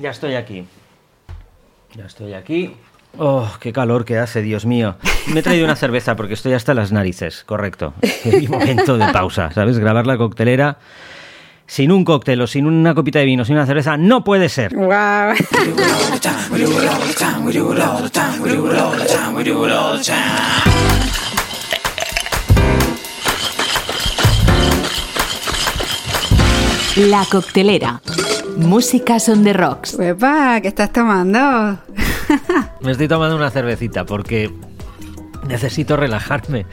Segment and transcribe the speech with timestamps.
[0.00, 0.64] Ya estoy aquí.
[1.96, 2.76] Ya estoy aquí.
[3.18, 4.94] Oh, qué calor que hace, Dios mío.
[5.26, 7.94] Me he traído una cerveza porque estoy hasta las narices, correcto.
[8.00, 9.80] Es mi momento de pausa, ¿sabes?
[9.80, 10.78] Grabar la coctelera
[11.66, 14.72] sin un cóctel o sin una copita de vino, sin una cerveza, no puede ser.
[14.72, 15.34] Wow.
[26.94, 28.00] La coctelera.
[28.56, 29.94] Música son de rocks.
[29.94, 31.38] Uepa, ¿qué estás tomando?
[32.80, 34.50] Me estoy tomando una cervecita porque
[35.46, 36.66] necesito relajarme.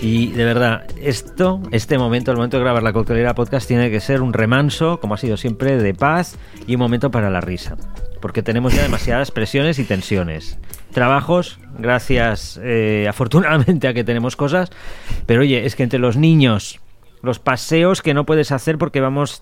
[0.00, 4.00] Y de verdad, esto, este momento, el momento de grabar la coctelera podcast, tiene que
[4.00, 7.76] ser un remanso, como ha sido siempre, de paz y un momento para la risa.
[8.20, 10.58] Porque tenemos ya demasiadas presiones y tensiones.
[10.92, 14.70] Trabajos, gracias eh, afortunadamente a que tenemos cosas.
[15.26, 16.80] Pero oye, es que entre los niños,
[17.22, 19.40] los paseos que no puedes hacer porque vamos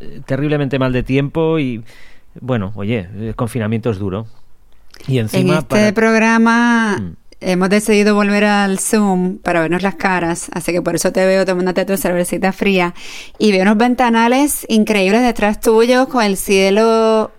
[0.00, 1.82] eh, terriblemente mal de tiempo y
[2.40, 4.26] bueno, oye, el confinamiento es duro.
[5.06, 7.12] Y encima en este para- programa Mm.
[7.40, 11.44] hemos decidido volver al Zoom para vernos las caras, así que por eso te veo
[11.44, 12.94] tomándote tu cervecita fría
[13.38, 17.30] y veo unos ventanales increíbles detrás tuyo con el cielo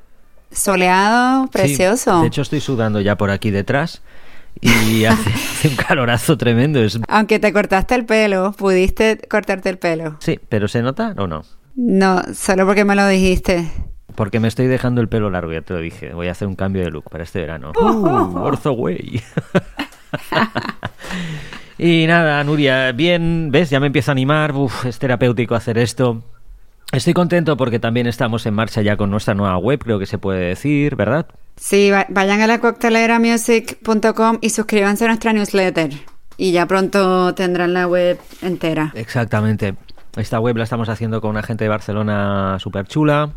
[0.52, 2.22] soleado, Sí, precioso.
[2.22, 4.02] de hecho estoy sudando ya por aquí detrás
[4.62, 6.82] y hace, hace un calorazo tremendo.
[6.82, 7.00] Es...
[7.08, 10.18] Aunque te cortaste el pelo, pudiste cortarte el pelo.
[10.20, 11.44] Sí, pero ¿se nota o no?
[11.76, 13.70] No, solo porque me lo dijiste.
[14.16, 16.14] Porque me estoy dejando el pelo largo, ya te lo dije.
[16.14, 17.74] Voy a hacer un cambio de look para este verano.
[17.78, 19.22] Uh, Ortho Way.
[21.78, 23.70] y nada, Nuria, bien, ¿ves?
[23.70, 24.54] Ya me empiezo a animar.
[24.54, 26.24] Uf, es terapéutico hacer esto.
[26.96, 30.18] Estoy contento porque también estamos en marcha ya con nuestra nueva web, creo que se
[30.18, 31.26] puede decir, ¿verdad?
[31.58, 35.92] Sí, va- vayan a la cocteleramusic.com y suscríbanse a nuestra newsletter.
[36.38, 38.92] Y ya pronto tendrán la web entera.
[38.96, 39.76] Exactamente.
[40.16, 43.32] Esta web la estamos haciendo con una gente de Barcelona súper chula.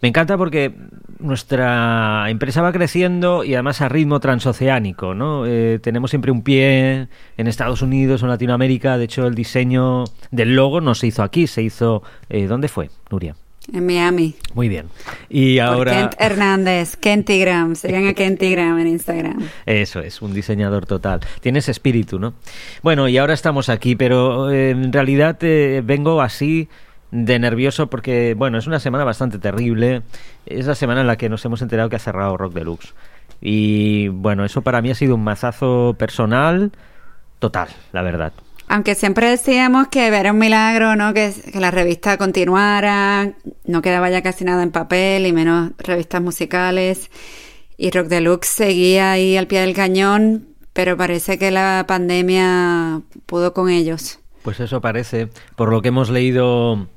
[0.00, 0.74] Me encanta porque
[1.18, 5.46] nuestra empresa va creciendo y además a ritmo transoceánico, ¿no?
[5.46, 8.98] Eh, tenemos siempre un pie en Estados Unidos o en Latinoamérica.
[8.98, 12.02] De hecho, el diseño del logo no se hizo aquí, se hizo...
[12.28, 13.34] eh, ¿Dónde fue, Nuria?
[13.72, 14.34] En Miami.
[14.52, 14.86] Muy bien.
[15.30, 15.92] Y Por ahora...
[15.92, 17.74] Kent Hernández, Kentigram.
[17.74, 19.38] Sigan a Kentigram en Instagram.
[19.64, 21.20] Eso es, un diseñador total.
[21.40, 22.34] Tienes espíritu, ¿no?
[22.82, 26.68] Bueno, y ahora estamos aquí, pero eh, en realidad eh, vengo así
[27.14, 30.02] de nervioso porque, bueno, es una semana bastante terrible.
[30.46, 32.92] Es la semana en la que nos hemos enterado que ha cerrado Rock Deluxe.
[33.40, 36.72] Y bueno, eso para mí ha sido un mazazo personal
[37.38, 38.32] total, la verdad.
[38.66, 41.14] Aunque siempre decíamos que era un milagro, ¿no?
[41.14, 46.20] Que, que la revista continuara, no quedaba ya casi nada en papel y menos revistas
[46.20, 47.10] musicales.
[47.76, 53.54] Y Rock Deluxe seguía ahí al pie del cañón, pero parece que la pandemia pudo
[53.54, 54.18] con ellos.
[54.42, 55.28] Pues eso parece.
[55.54, 56.88] Por lo que hemos leído,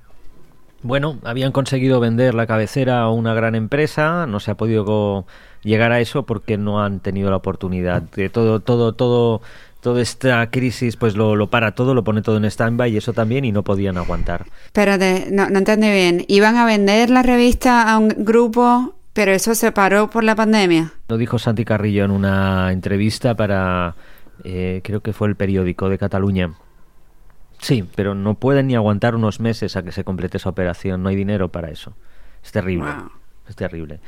[0.84, 5.26] bueno, habían conseguido vender la cabecera a una gran empresa, no se ha podido
[5.64, 8.02] llegar a eso porque no han tenido la oportunidad.
[8.04, 9.42] De todo, todo, todo,
[9.82, 13.14] toda esta crisis, pues lo, lo para todo, lo pone todo en stand-by y eso
[13.14, 14.46] también y no podían aguantar.
[14.74, 16.24] Pero de- no, no entendí bien.
[16.28, 20.94] Iban a vender la revista a un grupo, pero eso se paró por la pandemia.
[21.10, 23.96] Lo dijo Santi Carrillo en una entrevista para,
[24.44, 26.52] eh, creo que fue el periódico de Cataluña.
[27.60, 31.04] Sí, pero no pueden ni aguantar unos meses a que se complete esa operación.
[31.04, 31.94] No hay dinero para eso.
[32.44, 32.92] Es terrible.
[32.92, 33.12] Wow.
[33.48, 34.00] Es terrible.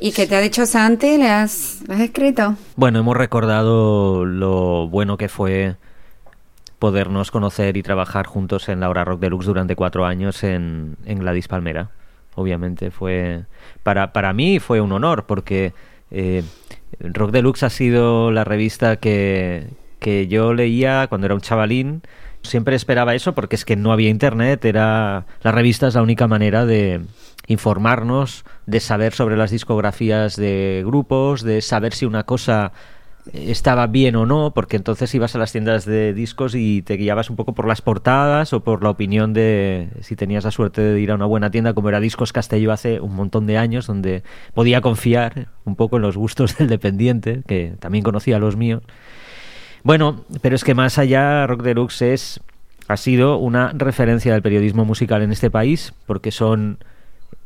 [0.00, 1.16] ¿Y qué te ha dicho Santi?
[1.16, 2.54] ¿Le has, le has escrito?
[2.76, 5.76] Bueno, hemos recordado lo bueno que fue
[6.78, 11.20] podernos conocer y trabajar juntos en la Hora Rock Deluxe durante cuatro años en, en
[11.20, 11.90] Gladys Palmera.
[12.34, 13.44] Obviamente fue
[13.82, 15.72] para, para mí fue un honor porque
[16.10, 16.42] eh,
[17.00, 22.02] Rock Deluxe ha sido la revista que, que yo leía cuando era un chavalín.
[22.48, 26.26] Siempre esperaba eso porque es que no había internet, era la revista es la única
[26.26, 27.02] manera de
[27.46, 32.72] informarnos, de saber sobre las discografías de grupos, de saber si una cosa
[33.32, 37.30] estaba bien o no, porque entonces ibas a las tiendas de discos y te guiabas
[37.30, 41.00] un poco por las portadas o por la opinión de si tenías la suerte de
[41.00, 44.22] ir a una buena tienda como era Discos Castelló hace un montón de años, donde
[44.54, 48.82] podía confiar un poco en los gustos del dependiente, que también conocía los míos.
[49.86, 52.40] Bueno, pero es que más allá, Rock Deluxe es,
[52.88, 56.78] ha sido una referencia del periodismo musical en este país, porque son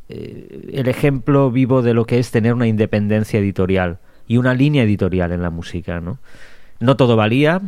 [0.09, 4.81] eh, el ejemplo vivo de lo que es tener una independencia editorial y una línea
[4.81, 6.17] editorial en la música, ¿no?
[6.79, 7.61] No todo valía,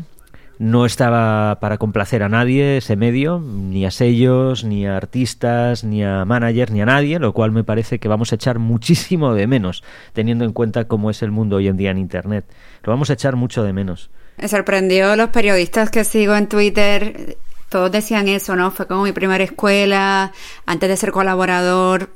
[0.57, 6.03] no estaba para complacer a nadie ese medio, ni a sellos, ni a artistas, ni
[6.03, 9.45] a managers, ni a nadie, lo cual me parece que vamos a echar muchísimo de
[9.45, 9.83] menos,
[10.13, 12.45] teniendo en cuenta cómo es el mundo hoy en día en Internet.
[12.81, 14.09] Lo vamos a echar mucho de menos.
[14.43, 17.37] Me sorprendió los periodistas que sigo en Twitter.
[17.69, 18.71] Todos decían eso, ¿no?
[18.71, 20.33] Fue como mi primera escuela.
[20.65, 22.09] Antes de ser colaborador,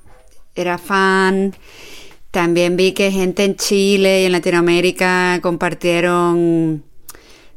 [0.53, 1.55] era fan.
[2.29, 6.83] También vi que gente en Chile y en Latinoamérica compartieron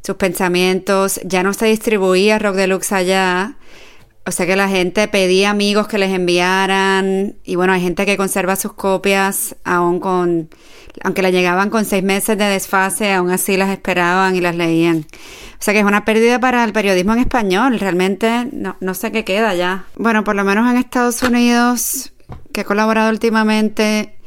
[0.05, 1.19] sus pensamientos.
[1.25, 3.57] Ya no se distribuía Rock Deluxe allá.
[4.27, 7.37] O sea que la gente pedía amigos que les enviaran.
[7.45, 10.51] Y bueno, hay gente que conserva sus copias aún con.
[11.03, 15.07] Aunque le llegaban con seis meses de desfase, aún así las esperaban y las leían.
[15.53, 17.79] O sea que es una pérdida para el periodismo en español.
[17.79, 19.85] Realmente no, no sé qué queda ya.
[19.97, 22.13] Bueno, por lo menos en Estados Unidos,
[22.53, 24.21] que he colaborado últimamente,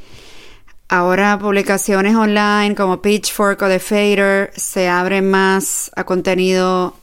[0.89, 6.95] Ahora publicaciones online como Pitchfork o The Fader se abren más a contenido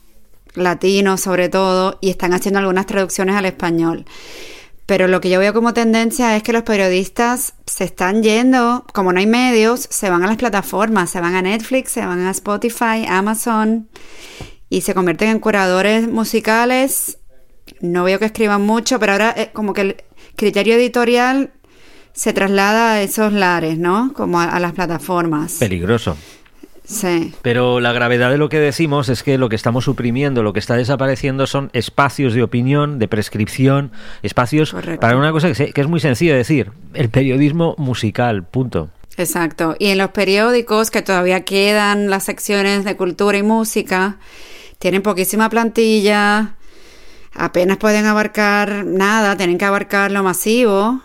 [0.54, 4.04] latino sobre todo y están haciendo algunas traducciones al español.
[4.86, 9.12] Pero lo que yo veo como tendencia es que los periodistas se están yendo, como
[9.12, 12.32] no hay medios, se van a las plataformas, se van a Netflix, se van a
[12.32, 13.88] Spotify, Amazon
[14.68, 17.18] y se convierten en curadores musicales.
[17.80, 19.96] No veo que escriban mucho, pero ahora eh, como que el
[20.34, 21.52] criterio editorial
[22.12, 24.12] se traslada a esos lares, ¿no?
[24.12, 25.54] Como a, las plataformas.
[25.54, 26.16] Peligroso.
[26.90, 27.32] Sí.
[27.42, 30.58] Pero la gravedad de lo que decimos es que lo que estamos suprimiendo, lo que
[30.58, 33.92] está desapareciendo son espacios de opinión, de prescripción,
[34.22, 38.90] espacios para una cosa que, que es muy sencilla de decir, el periodismo musical, punto.
[39.16, 39.76] Exacto.
[39.78, 44.18] Y en los periódicos que todavía quedan las secciones de cultura y música,
[44.80, 46.56] tienen poquísima plantilla,
[47.34, 51.02] apenas pueden abarcar nada, tienen que abarcar lo masivo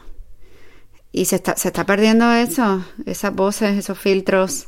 [1.11, 4.67] y se está, se está perdiendo eso, esas voces, esos filtros.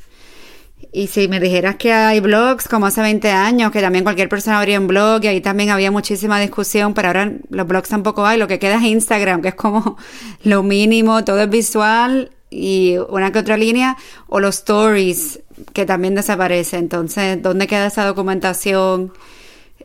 [0.91, 4.59] Y si me dijeras que hay blogs como hace 20 años, que también cualquier persona
[4.59, 8.37] abría un blog y ahí también había muchísima discusión, pero ahora los blogs tampoco hay,
[8.37, 9.97] lo que queda es Instagram, que es como
[10.43, 13.97] lo mínimo, todo es visual y una que otra línea,
[14.27, 15.41] o los stories,
[15.73, 16.77] que también desaparece.
[16.77, 19.11] Entonces, ¿dónde queda esa documentación,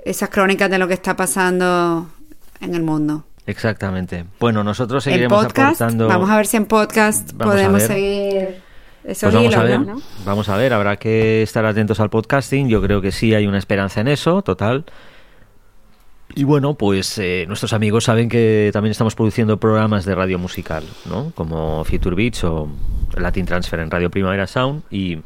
[0.04, 2.08] esas crónicas de lo que está pasando
[2.60, 3.24] en el mundo?
[3.46, 4.24] Exactamente.
[4.38, 6.06] Bueno, nosotros seguiremos aportando.
[6.06, 8.61] Vamos a ver si en podcast podemos seguir.
[9.04, 9.81] Eso pues vamos a ver,
[10.25, 12.69] vamos a ver, habrá que estar atentos al podcasting.
[12.69, 14.84] Yo creo que sí hay una esperanza en eso, total.
[16.34, 20.84] Y bueno, pues eh, nuestros amigos saben que también estamos produciendo programas de radio musical,
[21.04, 21.32] ¿no?
[21.34, 22.69] Como Future Beats o
[23.16, 25.19] Latin Transfer en Radio Primavera Sound y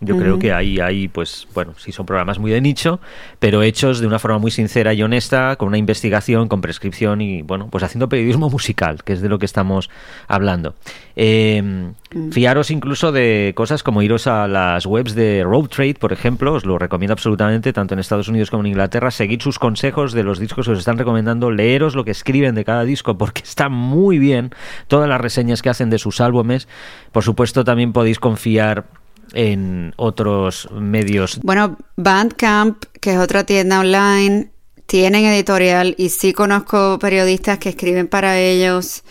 [0.00, 3.00] yo creo que ahí hay, pues, bueno, sí son programas muy de nicho,
[3.38, 7.42] pero hechos de una forma muy sincera y honesta, con una investigación, con prescripción y,
[7.42, 9.90] bueno, pues haciendo periodismo musical, que es de lo que estamos
[10.26, 10.74] hablando.
[11.16, 12.30] Em, mm.
[12.30, 16.64] Fiaros incluso de cosas como iros a las webs de Road Trade, por ejemplo, os
[16.64, 19.10] lo recomiendo absolutamente, tanto en Estados Unidos como en Inglaterra.
[19.10, 22.64] Seguid sus consejos de los discos que os están recomendando, leeros lo que escriben de
[22.64, 24.50] cada disco, porque está muy bien
[24.88, 26.68] todas las reseñas que hacen de sus álbumes.
[27.12, 28.86] Por supuesto, también podéis confiar
[29.32, 31.40] en otros medios.
[31.42, 34.50] Bueno, Bandcamp, que es otra tienda online,
[34.86, 39.04] tienen editorial y sí conozco periodistas que escriben para ellos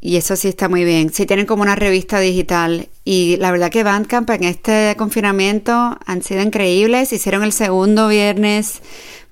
[0.00, 1.12] y eso sí está muy bien.
[1.12, 6.22] Sí tienen como una revista digital y la verdad que Bandcamp en este confinamiento han
[6.22, 7.12] sido increíbles.
[7.12, 8.80] Hicieron el segundo viernes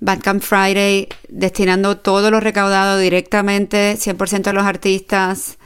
[0.00, 5.58] Bandcamp Friday destinando todo lo recaudado directamente 100% a los artistas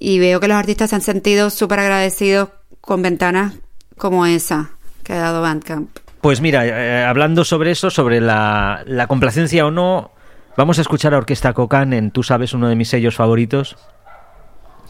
[0.00, 2.50] y veo que los artistas se han sentido súper agradecidos
[2.88, 3.52] con ventanas
[3.98, 4.70] como esa
[5.04, 5.90] que ha dado Bandcamp.
[6.22, 10.10] Pues mira, eh, hablando sobre eso, sobre la, complacencia o no,
[10.56, 13.76] vamos a escuchar a Orquesta Cocan en Tú sabes, uno de mis sellos favoritos.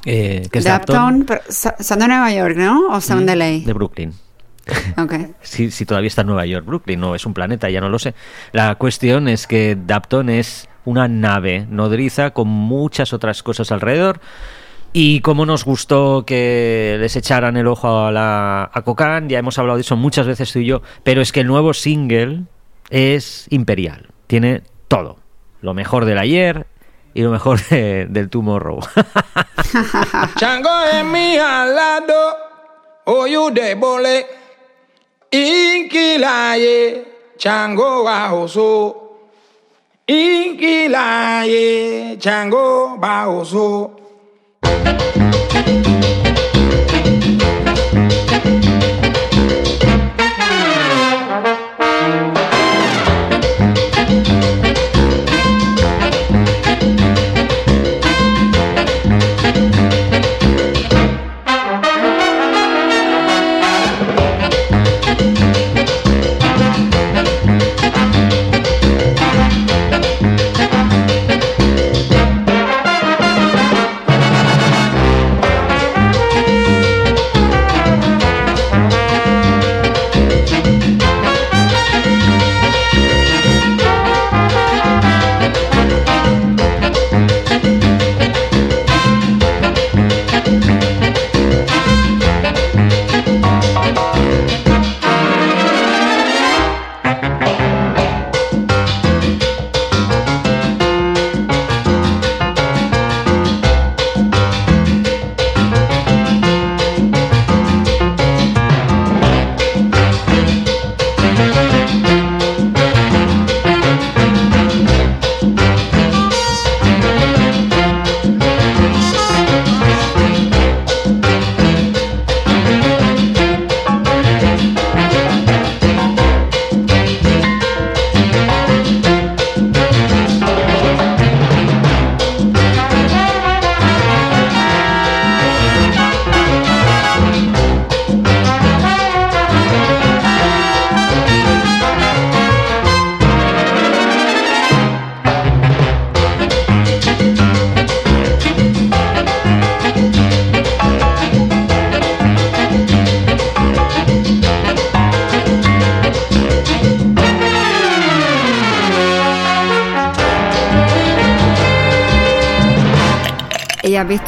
[0.07, 1.27] Eh, que es Dapton.
[1.49, 2.87] son de Nueva York, ¿no?
[2.91, 3.65] ¿O son de ley?
[3.65, 4.15] De Brooklyn.
[4.97, 5.33] Okay.
[5.41, 7.99] si, si, todavía está en Nueva York, Brooklyn, no es un planeta, ya no lo
[7.99, 8.15] sé.
[8.53, 14.21] La cuestión es que Dapton es una nave nodriza con muchas otras cosas alrededor
[14.93, 19.59] y cómo nos gustó que les echaran el ojo a, la, a Cocan, ya hemos
[19.59, 22.45] hablado de eso muchas veces tú y yo, pero es que el nuevo single
[22.91, 25.19] es imperial, tiene todo,
[25.61, 26.67] lo mejor del ayer
[27.15, 28.81] y lo mejor del tomorrow.
[30.37, 32.37] Chango en mi alado,
[33.05, 34.27] oyu de bole,
[35.31, 37.05] inquilaye,
[37.37, 39.21] chango bajoso,
[40.07, 41.47] inquilaye,
[42.19, 43.98] chango bajoso.
[44.89, 46.28] えっ?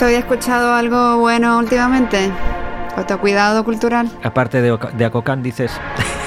[0.01, 2.31] ¿Has visto y escuchado algo bueno últimamente?
[2.97, 4.11] Autocuidado cultural.
[4.23, 5.79] Aparte de, de Acocan, dices.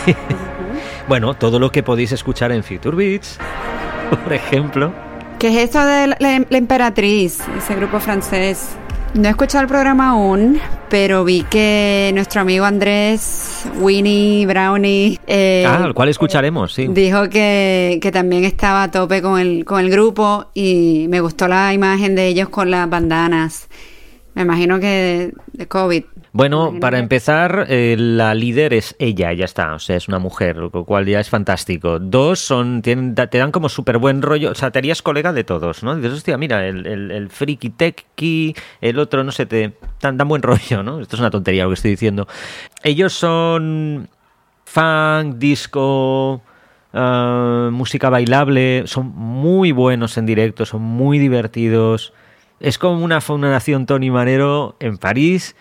[1.07, 3.39] bueno, todo lo que podéis escuchar en Future Beats,
[4.23, 4.93] por ejemplo.
[5.39, 8.75] ¿Qué es esto de la, la- la Emperatriz, ese grupo francés?
[9.15, 10.59] No he escuchado el programa aún,
[10.93, 16.85] pero vi que nuestro amigo Andrés, Winnie, Brownie, eh, ah, al cual escucharemos, sí.
[16.87, 21.47] dijo que, que también estaba a tope con el, con el grupo y me gustó
[21.47, 23.69] la imagen de ellos con las bandanas.
[24.35, 26.03] Me imagino que de COVID.
[26.35, 30.57] Bueno, para empezar, eh, la líder es ella, ya está, o sea, es una mujer,
[30.57, 31.99] lo cual ya es fantástico.
[31.99, 35.43] Dos son, tienen, te dan como súper buen rollo, o sea, te harías colega de
[35.43, 35.95] todos, ¿no?
[35.95, 40.41] Dices, hostia, mira, el, el, el friki el otro, no sé, te dan, dan buen
[40.41, 41.01] rollo, ¿no?
[41.01, 42.27] Esto es una tontería lo que estoy diciendo.
[42.83, 44.09] Ellos son
[44.65, 46.41] funk, disco,
[46.93, 52.11] ah, música bailable, son muy buenos en directo, son muy divertidos.
[52.59, 55.55] Es como una fundación Tony Manero en París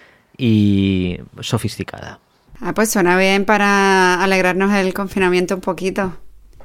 [0.45, 2.19] y sofisticada.
[2.61, 6.17] Ah, pues suena bien para alegrarnos el confinamiento un poquito.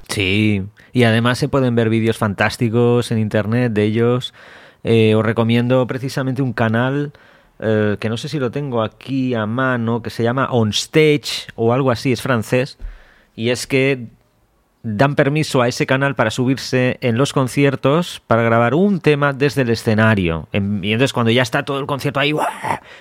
[0.09, 4.33] Sí, y además se pueden ver vídeos fantásticos en internet de ellos.
[4.83, 7.11] Eh, os recomiendo precisamente un canal
[7.59, 11.47] eh, que no sé si lo tengo aquí a mano, que se llama On Stage
[11.55, 12.79] o algo así, es francés.
[13.35, 14.07] Y es que
[14.81, 19.61] dan permiso a ese canal para subirse en los conciertos para grabar un tema desde
[19.63, 20.47] el escenario.
[20.51, 22.33] En- y entonces cuando ya está todo el concierto ahí,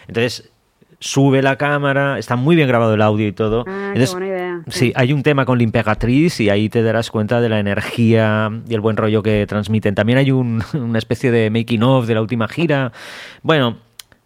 [0.09, 0.51] entonces
[0.99, 3.61] sube la cámara, está muy bien grabado el audio y todo.
[3.67, 4.63] Ah, qué Entonces, buena idea.
[4.69, 8.51] Sí, hay un tema con la Impegatriz y ahí te darás cuenta de la energía
[8.69, 9.95] y el buen rollo que transmiten.
[9.95, 12.93] También hay un- una especie de making of de la última gira.
[13.43, 13.77] Bueno,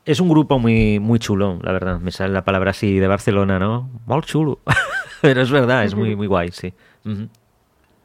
[0.05, 1.99] es un grupo muy, muy chulo, la verdad.
[2.01, 3.91] Me sale la palabra así de Barcelona, ¿no?
[4.07, 4.61] Muy chulo.
[5.21, 6.73] Pero es verdad, es muy, muy guay, sí.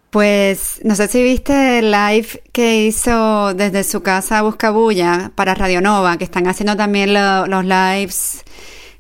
[0.10, 5.82] Pues no sé si viste el live que hizo desde su casa Buscabulla para Radio
[5.82, 8.45] Nova, que están haciendo también lo- los lives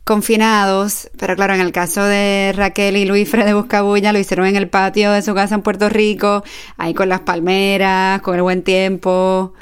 [0.06, 4.46] confinados, pero claro, en el caso de Raquel y Luis Fred de Buscabulla lo hicieron
[4.46, 6.44] en el patio de su casa en Puerto Rico,
[6.78, 9.54] ahí con las palmeras, con el buen tiempo.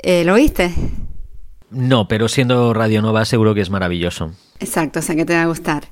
[0.00, 0.72] Eh, ¿Lo viste?
[1.70, 4.32] No, pero siendo Radio Nova seguro que es maravilloso.
[4.58, 5.84] Exacto, sé que te va a gustar.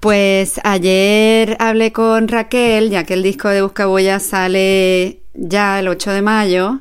[0.00, 6.10] Pues ayer hablé con Raquel, ya que el disco de Buscabulla sale ya el 8
[6.10, 6.80] de mayo,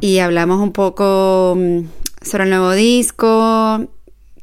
[0.00, 1.80] y hablamos un poco mm,
[2.22, 3.88] sobre el nuevo disco.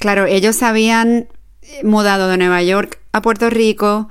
[0.03, 1.29] Claro, ellos se habían
[1.81, 4.09] mudado de Nueva York a Puerto Rico,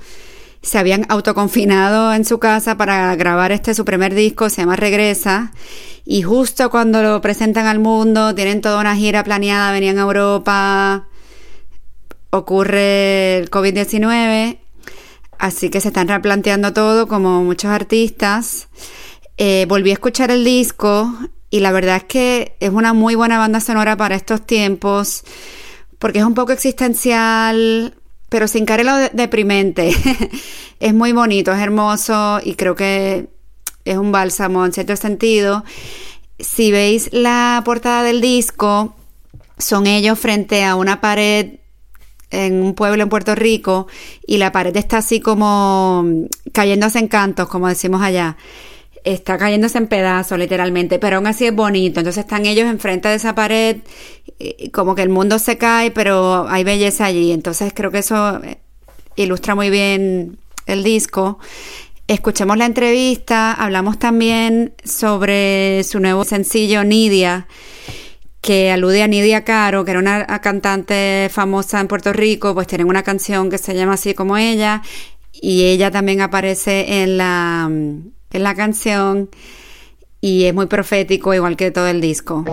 [0.63, 5.51] se habían autoconfinado en su casa para grabar este su primer disco, se llama Regresa,
[6.03, 11.09] y justo cuando lo presentan al mundo, tienen toda una gira planeada, venían a Europa,
[12.31, 14.57] ocurre el COVID-19,
[15.37, 18.67] así que se están replanteando todo como muchos artistas.
[19.37, 21.13] Eh, volví a escuchar el disco
[21.51, 25.23] y la verdad es que es una muy buena banda sonora para estos tiempos
[26.03, 27.93] porque es un poco existencial,
[28.27, 29.95] pero sin caer en lo de- deprimente.
[30.81, 33.29] es muy bonito, es hermoso y creo que
[33.85, 35.63] es un bálsamo en cierto sentido.
[36.39, 38.93] Si veis la portada del disco,
[39.57, 41.59] son ellos frente a una pared
[42.31, 43.87] en un pueblo en Puerto Rico
[44.27, 46.05] y la pared está así como
[46.51, 48.35] cayéndose en cantos, como decimos allá.
[49.03, 51.99] Está cayéndose en pedazos, literalmente, pero aún así es bonito.
[51.99, 53.77] Entonces están ellos enfrente de esa pared,
[54.71, 57.31] como que el mundo se cae, pero hay belleza allí.
[57.31, 58.57] Entonces creo que eso eh,
[59.15, 61.39] ilustra muy bien el disco.
[62.07, 67.47] Escuchemos la entrevista, hablamos también sobre su nuevo sencillo Nidia,
[68.41, 72.87] que alude a Nidia Caro, que era una cantante famosa en Puerto Rico, pues tienen
[72.87, 74.81] una canción que se llama así como ella,
[75.31, 77.71] y ella también aparece en la,
[78.33, 79.29] en la canción,
[80.19, 82.43] y es muy profético, igual que todo el disco.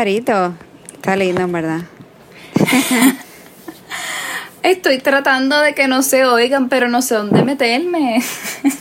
[0.00, 0.52] Pajaritos.
[0.94, 1.80] Está lindo, en verdad.
[4.62, 8.22] Estoy tratando de que no se oigan, pero no sé dónde meterme.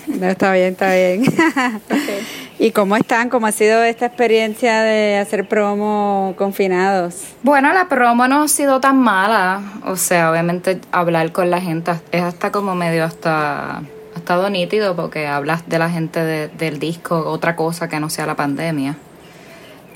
[0.07, 1.23] No, está bien, está bien.
[2.59, 3.27] ¿Y cómo están?
[3.27, 7.15] ¿Cómo ha sido esta experiencia de hacer promo confinados?
[7.43, 9.61] Bueno, la promo no ha sido tan mala.
[9.85, 13.83] O sea, obviamente hablar con la gente es hasta como medio hasta Ha
[14.15, 18.25] estado nítido porque hablas de la gente de- del disco, otra cosa que no sea
[18.25, 18.95] la pandemia.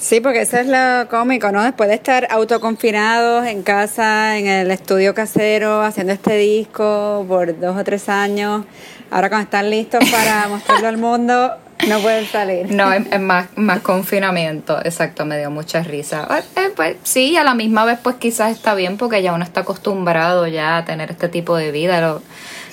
[0.04, 1.64] Sí, porque eso es lo cómico, ¿no?
[1.64, 7.78] Después de estar autoconfinados en casa, en el estudio casero, haciendo este disco por dos
[7.78, 8.66] o tres años,
[9.10, 11.54] ahora cuando están listos para mostrarlo al mundo,
[11.88, 12.70] no pueden salir.
[12.70, 16.28] No, es, es más, más confinamiento, exacto, me dio mucha risa.
[16.38, 19.46] Eh, eh, pues, sí, a la misma vez pues quizás está bien porque ya uno
[19.46, 22.02] está acostumbrado ya a tener este tipo de vida.
[22.02, 22.22] Lo,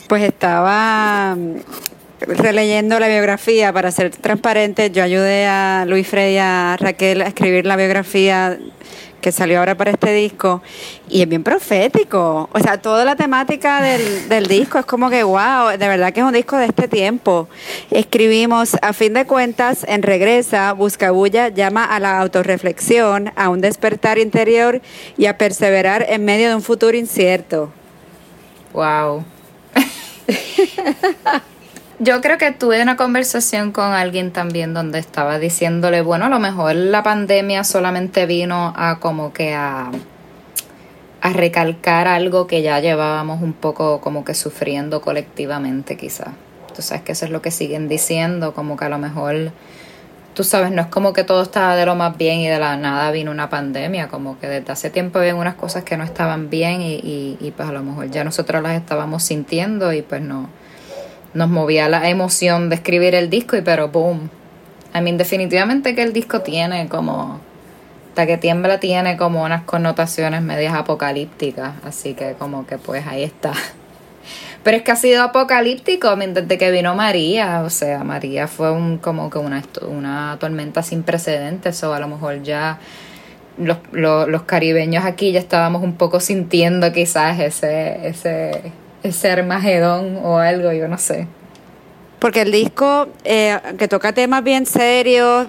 [0.08, 1.36] Pues estaba
[2.20, 4.90] releyendo la biografía para ser transparente.
[4.90, 8.58] Yo ayudé a Luis Frey y a Raquel a escribir la biografía
[9.20, 10.62] que salió ahora para este disco
[11.08, 12.48] y es bien profético.
[12.52, 16.20] O sea, toda la temática del, del disco es como que, wow, de verdad que
[16.20, 17.48] es un disco de este tiempo.
[17.90, 24.18] Escribimos, a fin de cuentas, en Regresa, Buscabulla llama a la autorreflexión, a un despertar
[24.18, 24.80] interior
[25.18, 27.70] y a perseverar en medio de un futuro incierto.
[28.72, 29.24] wow.
[32.02, 36.38] Yo creo que tuve una conversación con alguien también donde estaba diciéndole, bueno, a lo
[36.38, 39.90] mejor la pandemia solamente vino a como que a,
[41.20, 46.30] a recalcar algo que ya llevábamos un poco como que sufriendo colectivamente quizás.
[46.74, 49.52] Tú sabes que eso es lo que siguen diciendo, como que a lo mejor,
[50.32, 52.78] tú sabes, no es como que todo estaba de lo más bien y de la
[52.78, 56.48] nada vino una pandemia, como que desde hace tiempo había unas cosas que no estaban
[56.48, 60.22] bien y, y, y pues a lo mejor ya nosotros las estábamos sintiendo y pues
[60.22, 60.48] no
[61.34, 64.30] nos movía la emoción de escribir el disco y pero boom.
[64.94, 67.40] I mean, definitivamente que el disco tiene como
[68.10, 73.22] hasta que tiembla tiene como unas connotaciones medias apocalípticas, así que como que pues ahí
[73.22, 73.52] está.
[74.64, 78.98] Pero es que ha sido apocalíptico desde que vino María, o sea, María fue un
[78.98, 82.80] como que una una tormenta sin precedentes, o a lo mejor ya
[83.56, 90.18] los, los, los caribeños aquí ya estábamos un poco sintiendo quizás ese ese ese Armagedón
[90.22, 91.26] o algo, yo no sé.
[92.18, 95.48] Porque el disco, eh, que toca temas bien serios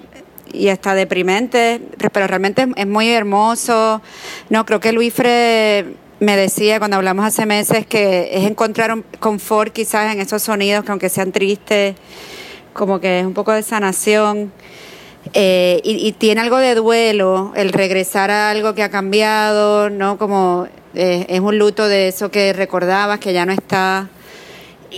[0.53, 1.81] y hasta deprimentes,
[2.13, 4.01] pero realmente es, es muy hermoso.
[4.49, 5.85] No, creo que Luisfre
[6.19, 10.85] me decía cuando hablamos hace meses que es encontrar un confort quizás en esos sonidos
[10.85, 11.95] que aunque sean tristes,
[12.73, 14.53] como que es un poco de sanación.
[15.33, 20.17] Eh, y, y tiene algo de duelo, el regresar a algo que ha cambiado, ¿no?
[20.17, 24.09] Como eh, es un luto de eso que recordabas, que ya no está.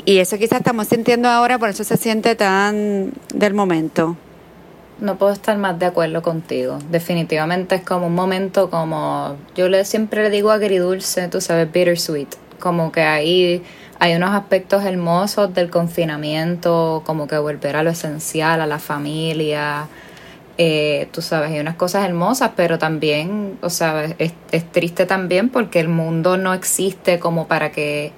[0.06, 4.18] Y eso quizás estamos sintiendo ahora, por eso se siente tan del momento.
[5.00, 6.80] No puedo estar más de acuerdo contigo.
[6.90, 12.30] Definitivamente es como un momento como, yo le siempre le digo agridulce, tú sabes, bittersweet.
[12.60, 13.64] Como que ahí
[14.00, 19.88] hay unos aspectos hermosos del confinamiento, como que volver a lo esencial, a la familia.
[20.58, 24.34] Eh, tú sabes, hay unas cosas hermosas, pero también, o sea, es,
[24.72, 28.12] triste también porque el mundo no existe como para que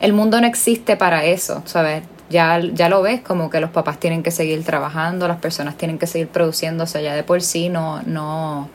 [0.00, 2.02] el mundo no existe para eso, ¿sabes?
[2.30, 5.98] Ya, ya lo ves, como que los papás tienen que seguir trabajando, las personas tienen
[5.98, 8.70] que seguir produciendo, o sea, ya de por sí no, no,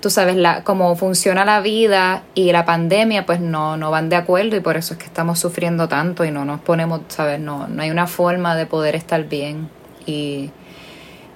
[0.00, 4.16] tú sabes, la, cómo funciona la vida y la pandemia, pues no, no van de
[4.16, 7.38] acuerdo y por eso es que estamos sufriendo tanto y no nos ponemos, ¿sabes?
[7.38, 9.68] No, no hay una forma de poder estar bien.
[10.06, 10.50] Y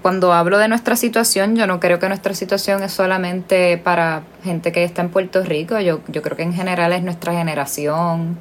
[0.03, 4.73] cuando hablo de nuestra situación, yo no creo que nuestra situación es solamente para gente
[4.73, 8.39] que está en Puerto Rico, yo, yo creo que en general es nuestra generación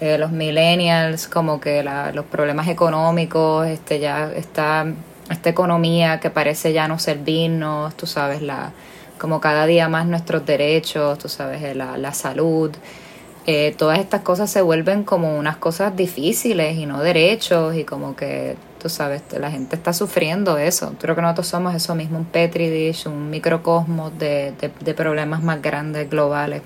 [0.00, 4.86] eh, los millennials, como que la, los problemas económicos, este ya está
[5.30, 8.72] esta economía que parece ya no servirnos, tú sabes, la
[9.18, 12.72] como cada día más nuestros derechos, tú sabes, eh, la, la salud,
[13.46, 18.16] eh, todas estas cosas se vuelven como unas cosas difíciles y no derechos y como
[18.16, 20.94] que, tú sabes, la gente está sufriendo eso.
[21.00, 25.42] Creo que nosotros somos eso mismo, un petri dish, un microcosmos de, de, de problemas
[25.42, 26.62] más grandes, globales.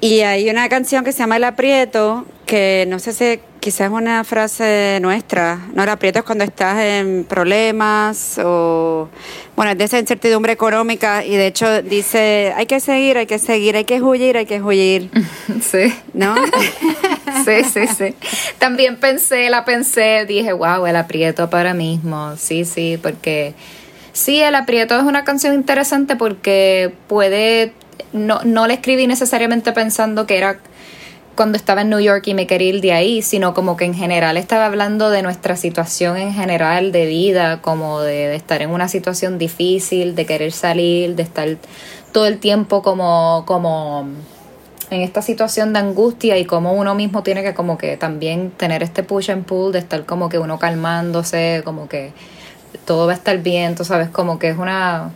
[0.00, 3.92] Y hay una canción que se llama El Aprieto, que no sé si quizás es
[3.92, 5.58] una frase nuestra.
[5.74, 9.08] No, el aprieto es cuando estás en problemas o,
[9.56, 13.40] bueno, es de esa incertidumbre económica y de hecho dice, hay que seguir, hay que
[13.40, 15.10] seguir, hay que huir, hay que huir,
[15.60, 15.92] Sí.
[16.12, 16.36] ¿no?
[17.44, 18.14] Sí, sí, sí.
[18.58, 22.36] También pensé, la pensé, dije, wow, el aprieto para mismo.
[22.36, 23.54] Sí, sí, porque
[24.12, 27.72] sí, el aprieto es una canción interesante porque puede,
[28.12, 30.58] no, no la escribí necesariamente pensando que era
[31.34, 33.94] cuando estaba en New York y me quería ir de ahí, sino como que en
[33.94, 38.70] general estaba hablando de nuestra situación en general de vida, como de, de estar en
[38.70, 41.48] una situación difícil, de querer salir, de estar
[42.12, 44.06] todo el tiempo como, como
[44.90, 48.82] en esta situación de angustia y como uno mismo tiene que como que también tener
[48.82, 52.12] este push and pull de estar como que uno calmándose, como que
[52.84, 55.10] todo va a estar bien, tú sabes, como que es una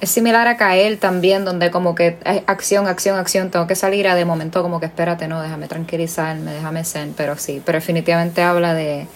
[0.00, 4.14] es similar a caer también, donde como que acción, acción, acción, tengo que salir a
[4.14, 8.74] de momento como que espérate, no, déjame tranquilizarme, déjame ser, pero sí, pero definitivamente habla
[8.74, 9.06] de,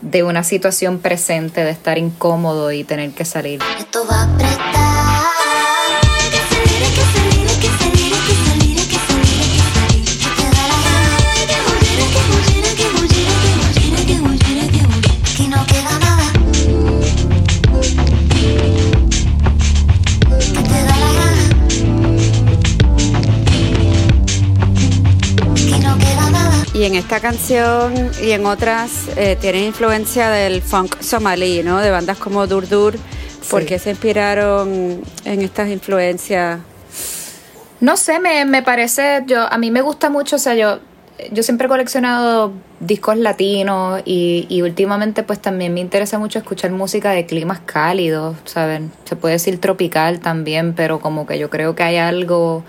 [0.00, 3.60] de una situación presente, de estar incómodo y tener que salir.
[3.78, 5.29] Esto va a apretar.
[27.10, 27.92] Esta canción
[28.22, 31.78] y en otras eh, tiene influencia del funk somalí, ¿no?
[31.78, 32.94] De bandas como Dur Dur.
[33.50, 36.60] ¿Por qué se inspiraron en estas influencias?
[37.80, 40.78] No sé, me, me parece, yo, a mí me gusta mucho, o sea, yo,
[41.32, 46.70] yo siempre he coleccionado discos latinos y, y últimamente pues también me interesa mucho escuchar
[46.70, 48.92] música de climas cálidos, ¿saben?
[49.02, 52.62] Se puede decir tropical también, pero como que yo creo que hay algo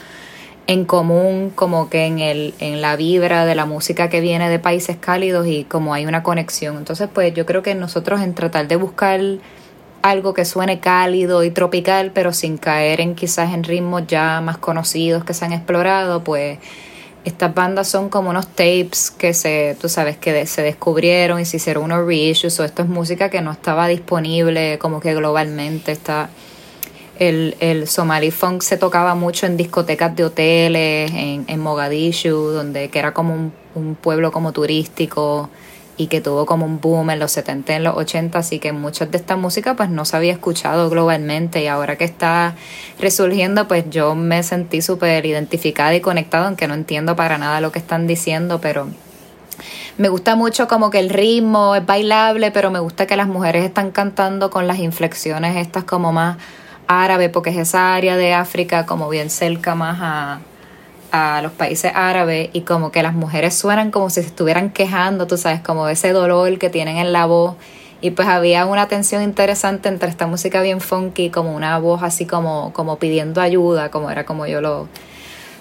[0.71, 4.57] en común como que en el en la vibra de la música que viene de
[4.57, 6.77] países cálidos y como hay una conexión.
[6.77, 9.19] Entonces, pues yo creo que nosotros en tratar de buscar
[10.01, 14.57] algo que suene cálido y tropical, pero sin caer en quizás en ritmos ya más
[14.57, 16.59] conocidos que se han explorado, pues
[17.25, 21.57] estas bandas son como unos tapes que se, tú sabes, que se descubrieron y se
[21.57, 26.29] hicieron unos reissues, o esto es música que no estaba disponible como que globalmente, está
[27.19, 32.89] el, el Somali Funk se tocaba mucho en discotecas de hoteles, en, en Mogadishu, donde
[32.89, 35.49] que era como un, pueblo como turístico
[35.97, 38.71] y que tuvo como un boom en los 70 y en los 80, así que
[38.71, 41.61] muchas de esta música pues no se había escuchado globalmente.
[41.61, 42.55] Y ahora que está
[42.99, 47.71] resurgiendo pues yo me sentí súper identificada y conectada, aunque no entiendo para nada lo
[47.71, 48.87] que están diciendo, pero
[49.97, 53.63] me gusta mucho como que el ritmo es bailable, pero me gusta que las mujeres
[53.63, 56.37] están cantando con las inflexiones estas como más
[56.87, 60.39] árabe, porque es esa área de África como bien cerca más a,
[61.11, 65.27] a los países árabes y como que las mujeres suenan como si se estuvieran quejando,
[65.27, 67.55] tú sabes, como ese dolor que tienen en la voz.
[68.03, 72.25] Y pues había una tensión interesante entre esta música bien funky, como una voz así
[72.25, 74.87] como, como pidiendo ayuda, como era como yo lo,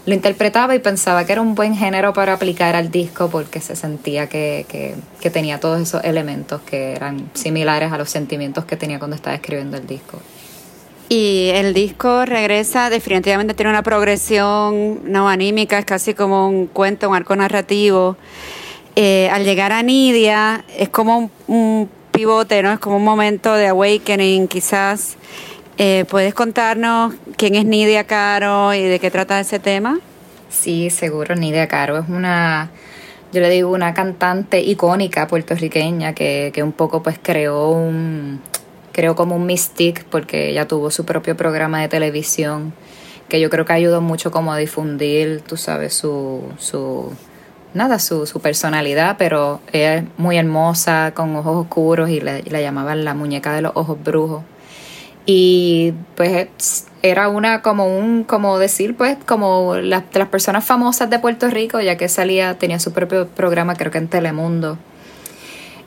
[0.06, 3.76] lo interpretaba y pensaba que era un buen género para aplicar al disco porque se
[3.76, 8.76] sentía que, que, que tenía todos esos elementos que eran similares a los sentimientos que
[8.76, 10.18] tenía cuando estaba escribiendo el disco.
[11.12, 17.08] Y el disco regresa, definitivamente tiene una progresión no anímica, es casi como un cuento,
[17.08, 18.16] un arco narrativo.
[18.94, 22.70] Eh, al llegar a Nidia es como un, un pivote, ¿no?
[22.70, 25.16] Es como un momento de awakening, quizás.
[25.78, 29.98] Eh, ¿Puedes contarnos quién es Nidia Caro y de qué trata ese tema?
[30.48, 32.70] Sí, seguro, Nidia Caro es una,
[33.32, 38.40] yo le digo, una cantante icónica puertorriqueña que, que un poco pues creó un,
[38.92, 42.72] creó como un mystique porque ella tuvo su propio programa de televisión
[43.28, 47.12] que yo creo que ayudó mucho como a difundir, tú sabes, su, su
[47.74, 52.50] nada, su, su personalidad, pero ella es muy hermosa, con ojos oscuros y le, y
[52.50, 54.42] la llamaban la muñeca de los ojos brujos.
[55.26, 61.08] Y pues es- era una como un, como decir, pues, como las, las personas famosas
[61.08, 64.76] de Puerto Rico, ya que salía, tenía su propio programa, creo que en Telemundo.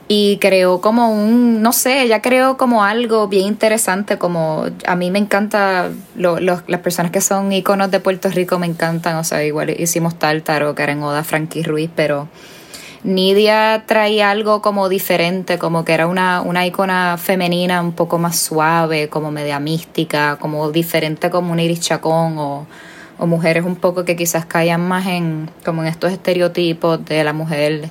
[0.09, 5.09] Y creó como un, no sé, ella creó como algo bien interesante, como a mí
[5.11, 9.23] me encanta, lo, los- las personas que son íconos de Puerto Rico me encantan, o
[9.23, 12.27] sea, igual hicimos Tártaro, que era en Oda Frankie Ruiz, pero
[13.03, 18.37] Nidia traía algo como diferente, como que era una, una icona femenina un poco más
[18.37, 22.65] suave, como media mística, como diferente como un Iris Chacón o,
[23.19, 27.33] o mujeres un poco que quizás caían más en como en estos estereotipos de la
[27.33, 27.89] mujer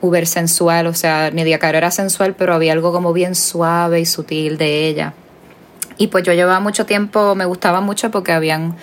[0.00, 4.06] uber sensual, o sea, Nidia Caro era sensual, pero había algo como bien suave y
[4.06, 5.14] sutil de ella.
[5.98, 8.76] Y pues yo llevaba mucho tiempo, me gustaba mucho porque habían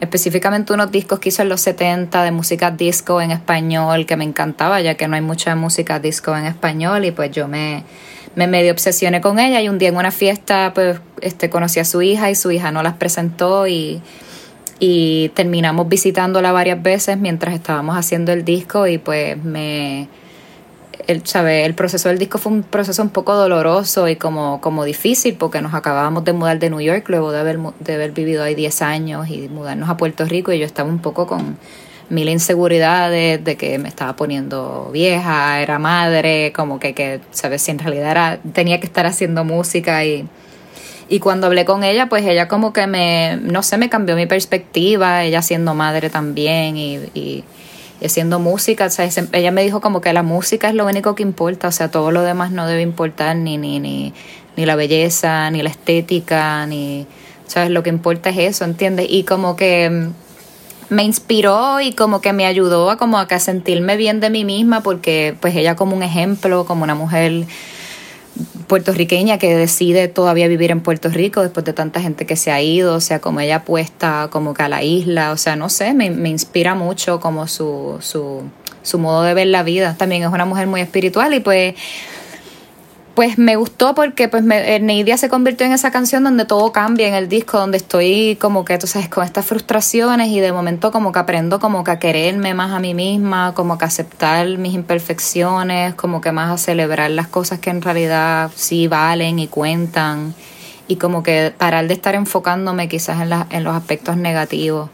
[0.00, 4.24] específicamente unos discos que hizo en los 70 de música disco en español que me
[4.24, 7.84] encantaba, ya que no hay mucha música disco en español y pues yo me,
[8.34, 11.84] me medio obsesioné con ella y un día en una fiesta pues este conocí a
[11.84, 14.00] su hija y su hija no las presentó y,
[14.78, 20.08] y terminamos visitándola varias veces mientras estábamos haciendo el disco y pues me
[21.10, 21.64] el, ¿sabe?
[21.64, 25.60] el proceso del disco fue un proceso un poco doloroso y como, como difícil porque
[25.60, 28.82] nos acabábamos de mudar de New York luego de haber, de haber vivido ahí 10
[28.82, 31.58] años y mudarnos a Puerto Rico y yo estaba un poco con
[32.10, 37.62] mil inseguridades de que me estaba poniendo vieja, era madre, como que, que ¿sabes?
[37.62, 40.28] Si en realidad era, tenía que estar haciendo música y,
[41.08, 44.26] y cuando hablé con ella, pues ella como que me, no sé, me cambió mi
[44.26, 47.44] perspectiva, ella siendo madre también y, y,
[48.00, 51.14] y haciendo música, o sea, ella me dijo como que la música es lo único
[51.14, 54.14] que importa, o sea, todo lo demás no debe importar, ni, ni, ni,
[54.56, 57.06] ni la belleza, ni la estética, ni,
[57.46, 57.70] ¿sabes?
[57.70, 59.06] Lo que importa es eso, ¿entiendes?
[59.08, 63.96] Y como que mm, me inspiró y como que me ayudó a como a sentirme
[63.96, 67.44] bien de mí misma porque pues ella como un ejemplo, como una mujer
[68.70, 72.62] puertorriqueña que decide todavía vivir en Puerto Rico después de tanta gente que se ha
[72.62, 75.92] ido, o sea, como ella apuesta como que a la isla, o sea, no sé,
[75.92, 78.44] me, me inspira mucho como su, su,
[78.82, 79.96] su modo de ver la vida.
[79.98, 81.74] También es una mujer muy espiritual y pues
[83.14, 86.72] pues me gustó porque pues me, eh, Neidia se convirtió en esa canción donde todo
[86.72, 90.52] cambia en el disco, donde estoy como que, tú sabes, con estas frustraciones y de
[90.52, 94.46] momento como que aprendo como que a quererme más a mí misma, como que aceptar
[94.58, 99.48] mis imperfecciones, como que más a celebrar las cosas que en realidad sí valen y
[99.48, 100.34] cuentan
[100.88, 104.88] y como que parar de estar enfocándome quizás en, la- en los aspectos negativos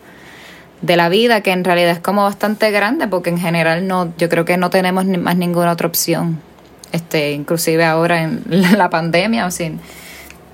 [0.83, 4.29] de la vida que en realidad es como bastante grande porque en general no yo
[4.29, 6.41] creo que no tenemos ni más ninguna otra opción
[6.93, 9.71] este inclusive ahora en la pandemia o sea,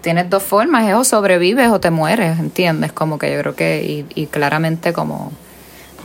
[0.01, 3.83] tienes dos formas es o sobrevives o te mueres entiendes como que yo creo que
[3.83, 5.33] y, y claramente como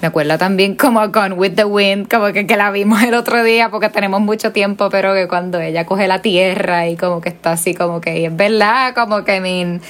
[0.02, 3.44] me acuerda también como a with the Wind, como que, que la vimos el otro
[3.44, 7.30] día porque tenemos mucho tiempo, pero que cuando ella coge la tierra y como que
[7.30, 9.82] está así como que, y es verdad, como que, I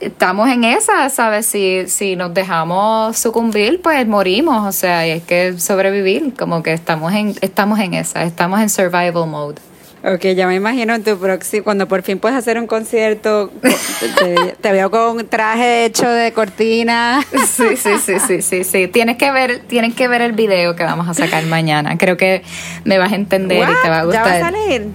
[0.00, 1.46] estamos en esa, ¿sabes?
[1.46, 6.72] Si, si nos dejamos sucumbir, pues morimos, o sea, y hay que sobrevivir, como que
[6.72, 9.56] estamos en, estamos en esa, estamos en survival mode.
[10.04, 14.54] Ok, ya me imagino en tu próximo, cuando por fin puedes hacer un concierto, te,
[14.60, 17.24] te veo con un traje hecho de cortina.
[17.48, 18.86] Sí, sí, sí, sí, sí, sí.
[18.86, 21.98] Tienes que ver, tienes que ver el video que vamos a sacar mañana.
[21.98, 22.42] Creo que
[22.84, 24.12] me vas a entender y te va a What?
[24.12, 24.42] ¿Ya gustar.
[24.42, 24.86] va a salir?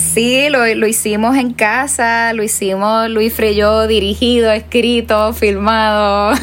[0.00, 6.34] Sí, lo, lo hicimos en casa, lo hicimos Luis Freyó, dirigido, escrito, filmado.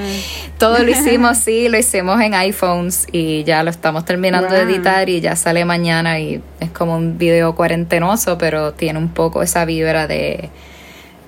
[0.58, 5.08] Todo lo hicimos, sí, lo hicimos en iPhones y ya lo estamos terminando de editar
[5.08, 9.64] y ya sale mañana y es como un video cuarentenoso, pero tiene un poco esa
[9.66, 10.50] vibra de,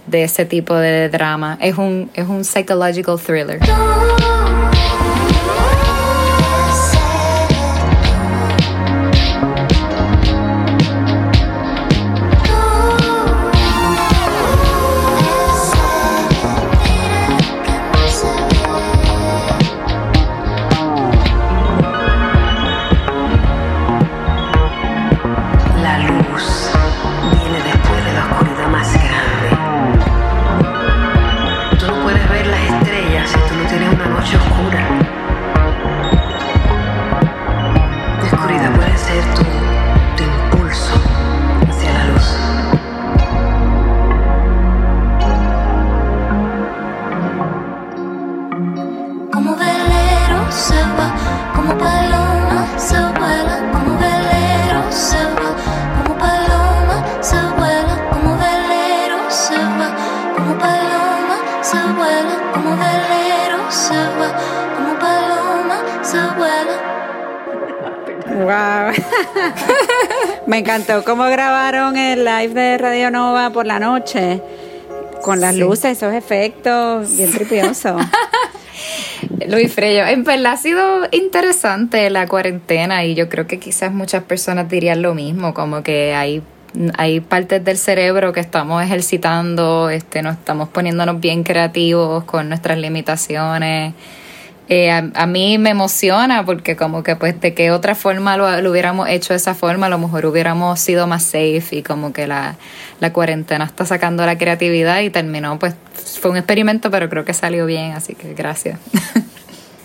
[0.07, 1.59] de ese tipo de drama.
[1.61, 3.61] Es un, es un psychological thriller.
[68.49, 68.93] Wow.
[70.47, 74.41] Me encantó cómo grabaron el live de Radio Nova por la noche.
[75.21, 75.61] Con las Sí.
[75.61, 78.01] luces, esos efectos, bien tripiosos.
[79.49, 80.81] Luis Freyo, en verdad ha sido
[81.11, 86.15] interesante la cuarentena y yo creo que quizás muchas personas dirían lo mismo, como que
[86.15, 86.41] hay,
[86.97, 92.79] hay partes del cerebro que estamos ejercitando, este, nos estamos poniéndonos bien creativos con nuestras
[92.79, 93.93] limitaciones.
[94.69, 98.71] Eh, a, a mí me emociona porque como que pues de qué otra forma lo,
[98.71, 102.27] hubiéramos hecho de esa forma, a lo mejor hubiéramos sido más safe y como que
[102.27, 102.57] la,
[103.01, 105.75] la cuarentena está sacando la creatividad y terminó pues
[106.21, 108.79] fue un experimento pero creo que salió bien, así que gracias.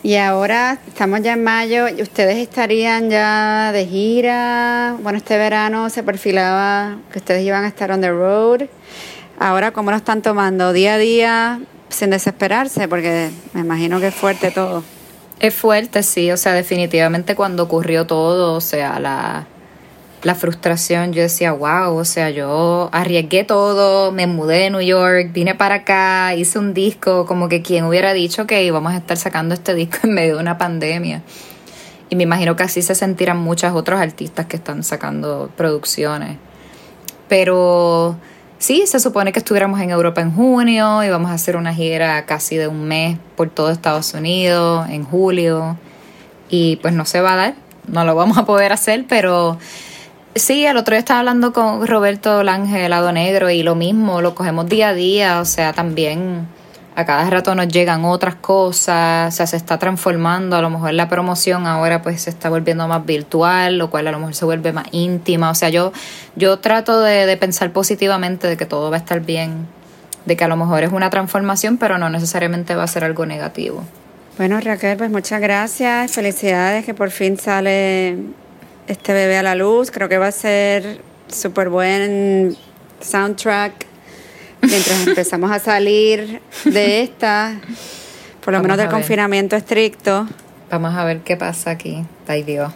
[0.05, 4.97] Y ahora estamos ya en mayo y ustedes estarían ya de gira.
[5.01, 8.63] Bueno, este verano se perfilaba que ustedes iban a estar on the road.
[9.39, 10.73] Ahora, ¿cómo lo están tomando?
[10.73, 11.61] Día a día,
[11.93, 14.83] sin desesperarse, porque me imagino que es fuerte todo.
[15.39, 19.47] Es fuerte, sí, o sea, definitivamente cuando ocurrió todo, o sea, la,
[20.23, 25.31] la frustración, yo decía, wow, o sea, yo arriesgué todo, me mudé de New York,
[25.33, 29.17] vine para acá, hice un disco, como que quien hubiera dicho que íbamos a estar
[29.17, 31.23] sacando este disco en medio de una pandemia.
[32.09, 36.37] Y me imagino que así se sentirán muchos otros artistas que están sacando producciones.
[37.27, 38.17] Pero
[38.63, 42.55] sí, se supone que estuviéramos en Europa en junio, íbamos a hacer una gira casi
[42.55, 45.77] de un mes por todo Estados Unidos en julio.
[46.49, 47.55] Y pues no se va a dar,
[47.87, 49.57] no lo vamos a poder hacer, pero
[50.33, 54.33] sí, el otro día estaba hablando con Roberto Lange, Lado Negro, y lo mismo, lo
[54.33, 56.47] cogemos día a día, o sea, también
[56.95, 60.93] a cada rato nos llegan otras cosas, o sea, se está transformando, a lo mejor
[60.93, 64.45] la promoción ahora pues se está volviendo más virtual, lo cual a lo mejor se
[64.45, 65.91] vuelve más íntima, o sea, yo,
[66.35, 69.67] yo trato de, de pensar positivamente de que todo va a estar bien,
[70.25, 73.25] de que a lo mejor es una transformación, pero no necesariamente va a ser algo
[73.25, 73.83] negativo.
[74.37, 76.11] Bueno, Raquel, pues muchas gracias.
[76.11, 78.17] Felicidades que por fin sale
[78.87, 79.91] este bebé a la luz.
[79.91, 82.57] Creo que va a ser súper buen
[82.99, 83.92] soundtrack
[84.63, 87.55] mientras empezamos a salir de esta,
[88.43, 90.27] por lo Vamos menos del confinamiento estricto.
[90.69, 92.03] Vamos a ver qué pasa aquí.
[92.27, 92.71] Ay Dios.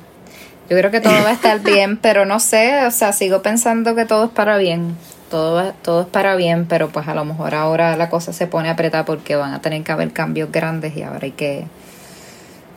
[0.70, 3.96] Yo creo que todo va a estar bien, pero no sé, o sea, sigo pensando
[3.96, 4.96] que todo es para bien.
[5.32, 8.70] Todo, todo es para bien, pero pues a lo mejor ahora la cosa se pone
[8.70, 11.66] apretada porque van a tener que haber cambios grandes y ahora hay que,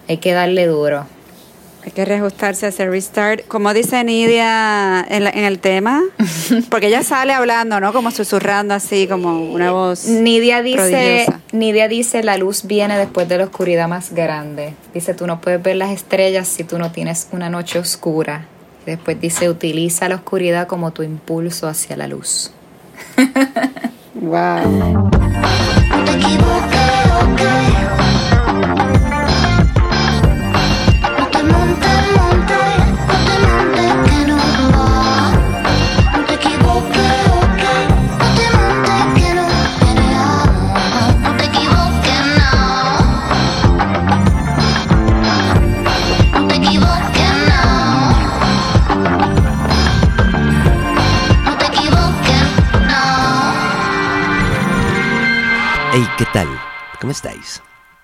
[0.09, 1.07] hay que darle duro.
[1.83, 3.47] Hay que reajustarse, hacer restart.
[3.49, 6.03] Como dice Nidia en, la- en el tema,
[6.71, 7.93] porque ella sale hablando, ¿no?
[7.95, 10.05] Como susurrando así, como una voz.
[10.07, 11.41] Nidia dice, prodigiosa.
[11.53, 14.75] Nidia dice, la luz viene después de la oscuridad más grande.
[14.93, 18.45] Dice, tú no puedes ver las estrellas si tú no tienes una noche oscura.
[18.87, 22.51] Después dice, utiliza la oscuridad como tu impulso hacia la luz.
[24.13, 24.69] Wow.
[24.69, 25.11] No
[26.05, 27.00] te equivoques,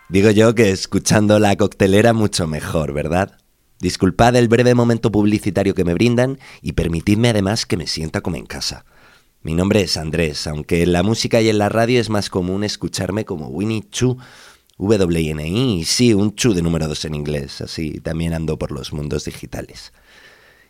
[0.08, 3.38] Digo yo que escuchando la coctelera mucho mejor, ¿verdad?
[3.80, 8.36] Disculpad el breve momento publicitario que me brindan y permitidme además que me sienta como
[8.36, 8.84] en casa.
[9.42, 12.64] Mi nombre es Andrés, aunque en la música y en la radio es más común
[12.64, 14.16] escucharme como Winnie Chu,
[14.78, 18.92] W-I-N-I, y sí, un Chu de número 2 en inglés, así también ando por los
[18.92, 19.92] mundos digitales.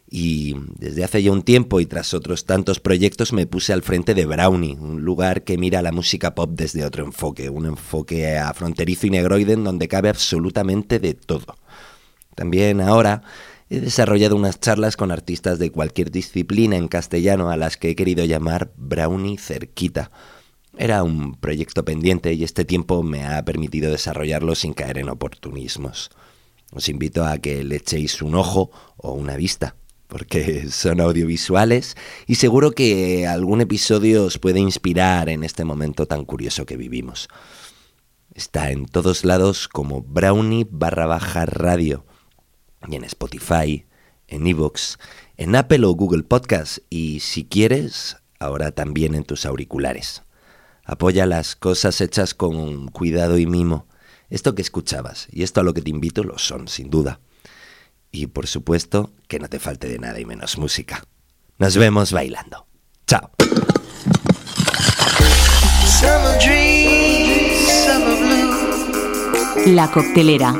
[0.09, 4.15] Y desde hace ya un tiempo y tras otros tantos proyectos me puse al frente
[4.15, 9.09] de Brownie, un lugar que mira la música pop desde otro enfoque, un enfoque afronterizo
[9.09, 11.57] y negroide en donde cabe absolutamente de todo.
[12.37, 13.23] También ahora
[13.69, 17.97] he desarrollado unas charlas con artistas de cualquier disciplina en castellano a las que he
[17.97, 20.13] querido llamar Brownie Cerquita.
[20.79, 26.11] Era un proyecto pendiente y este tiempo me ha permitido desarrollarlo sin caer en oportunismos.
[26.71, 29.75] Os invito a que le echéis un ojo o una vista,
[30.09, 36.25] porque son audiovisuales y seguro que algún episodio os puede inspirar en este momento tan
[36.25, 37.29] curioso que vivimos.
[38.35, 42.05] Está en todos lados como Brownie barra baja radio
[42.89, 43.87] y en Spotify,
[44.29, 44.99] en Evox,
[45.37, 50.23] en Apple o Google Podcast y si quieres, ahora también en tus auriculares.
[50.85, 53.89] Apoya las cosas hechas con cuidado y mimo.
[54.29, 57.21] Esto que escuchabas y esto a lo que te invito lo son, sin duda.
[58.19, 61.05] Y por supuesto, que no te falte de nada y menos música.
[61.59, 62.67] Nos vemos bailando.
[63.07, 63.31] Chao.
[69.67, 70.57] La coctelera.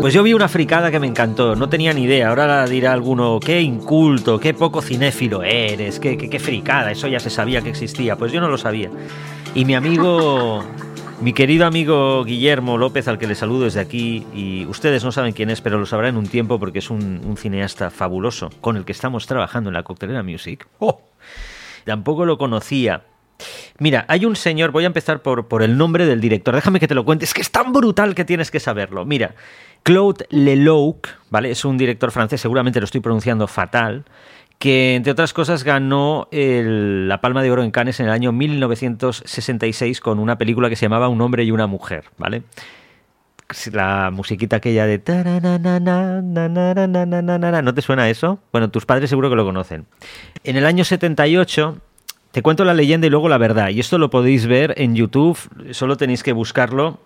[0.00, 2.30] Pues yo vi una fricada que me encantó, no tenía ni idea.
[2.30, 7.20] Ahora dirá alguno, qué inculto, qué poco cinéfilo eres, qué, qué, qué fricada, eso ya
[7.20, 8.16] se sabía que existía.
[8.16, 8.90] Pues yo no lo sabía.
[9.54, 10.64] Y mi amigo,
[11.20, 15.32] mi querido amigo Guillermo López, al que le saludo desde aquí, y ustedes no saben
[15.32, 18.76] quién es, pero lo sabrán en un tiempo porque es un, un cineasta fabuloso con
[18.76, 20.66] el que estamos trabajando en la Coctelera Music.
[20.78, 21.02] ¡Oh!
[21.84, 23.04] Tampoco lo conocía.
[23.78, 26.88] Mira, hay un señor, voy a empezar por, por el nombre del director, déjame que
[26.88, 29.04] te lo cuente, es que es tan brutal que tienes que saberlo.
[29.04, 29.34] Mira,
[29.82, 31.50] Claude Lelouch, ¿vale?
[31.50, 34.04] Es un director francés, seguramente lo estoy pronunciando fatal,
[34.60, 40.02] que entre otras cosas ganó la Palma de Oro en Cannes en el año 1966
[40.02, 42.42] con una película que se llamaba Un hombre y una mujer, ¿vale?
[43.72, 44.98] La musiquita aquella de...
[47.62, 48.38] ¿No te suena eso?
[48.52, 49.86] Bueno, tus padres seguro que lo conocen.
[50.44, 51.78] En el año 78
[52.30, 53.70] te cuento la leyenda y luego la verdad.
[53.70, 55.38] Y esto lo podéis ver en YouTube,
[55.70, 56.98] solo tenéis que buscarlo.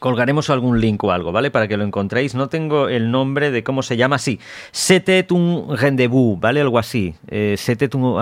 [0.00, 1.52] Colgaremos algún link o algo, ¿vale?
[1.52, 2.34] Para que lo encontréis.
[2.34, 4.18] No tengo el nombre de cómo se llama.
[4.18, 4.40] Sí,
[4.72, 6.60] C'était un rendezvous, ¿vale?
[6.60, 7.14] Algo así.
[7.28, 8.16] Eh, C'était un,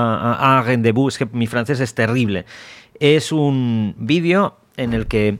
[0.64, 1.08] rendezvous.
[1.08, 2.44] Es que mi francés es terrible.
[3.00, 5.38] Es un vídeo en el que,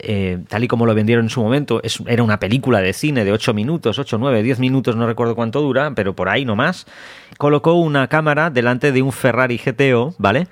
[0.00, 3.32] eh, tal y como lo vendieron en su momento, era una película de cine de
[3.32, 6.86] 8 minutos, 8, 9, 10 minutos, no recuerdo cuánto dura, pero por ahí nomás.
[7.38, 10.46] Colocó una cámara delante de un Ferrari GTO, ¿vale?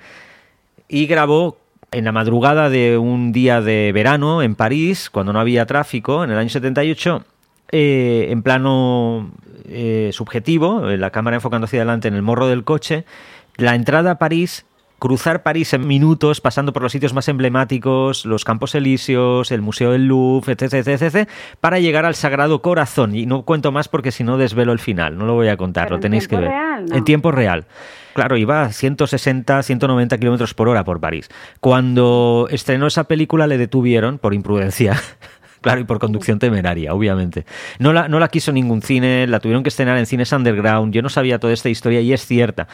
[0.89, 1.57] y grabó
[1.91, 6.31] en la madrugada de un día de verano en París, cuando no había tráfico, en
[6.31, 7.23] el año 78,
[7.71, 9.31] eh, en plano
[9.67, 13.05] eh, subjetivo, eh, la cámara enfocando hacia adelante en el morro del coche,
[13.57, 14.65] la entrada a París
[14.99, 19.91] cruzar París en minutos, pasando por los sitios más emblemáticos, los Campos Elíseos, el Museo
[19.91, 21.29] del Louvre, etc, etc, etc,
[21.59, 23.15] para llegar al Sagrado Corazón.
[23.15, 25.85] Y no cuento más porque si no desvelo el final, no lo voy a contar,
[25.85, 26.49] Pero lo en tenéis que ver.
[26.49, 26.95] real, ¿no?
[26.95, 27.65] En tiempo real.
[28.19, 31.29] Claro, iba a 160, 190 kilómetros por hora por París.
[31.61, 35.01] Cuando estrenó esa película le detuvieron por imprudencia.
[35.61, 37.45] Claro, y por conducción temeraria, obviamente.
[37.79, 40.93] No la, no la quiso ningún cine, la tuvieron que estrenar en cines underground.
[40.93, 42.69] Yo no sabía toda esta historia y es cierta.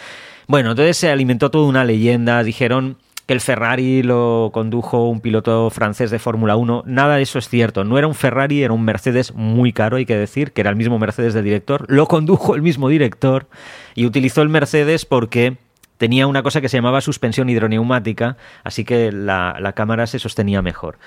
[0.47, 2.43] Bueno, entonces se alimentó toda una leyenda.
[2.43, 6.83] Dijeron que el Ferrari lo condujo un piloto francés de Fórmula 1.
[6.85, 7.83] Nada de eso es cierto.
[7.83, 10.75] No era un Ferrari, era un Mercedes muy caro, hay que decir, que era el
[10.75, 11.85] mismo Mercedes del director.
[11.89, 13.47] Lo condujo el mismo director
[13.95, 15.57] y utilizó el Mercedes porque
[15.97, 20.61] tenía una cosa que se llamaba suspensión hidroneumática, así que la, la cámara se sostenía
[20.61, 20.97] mejor.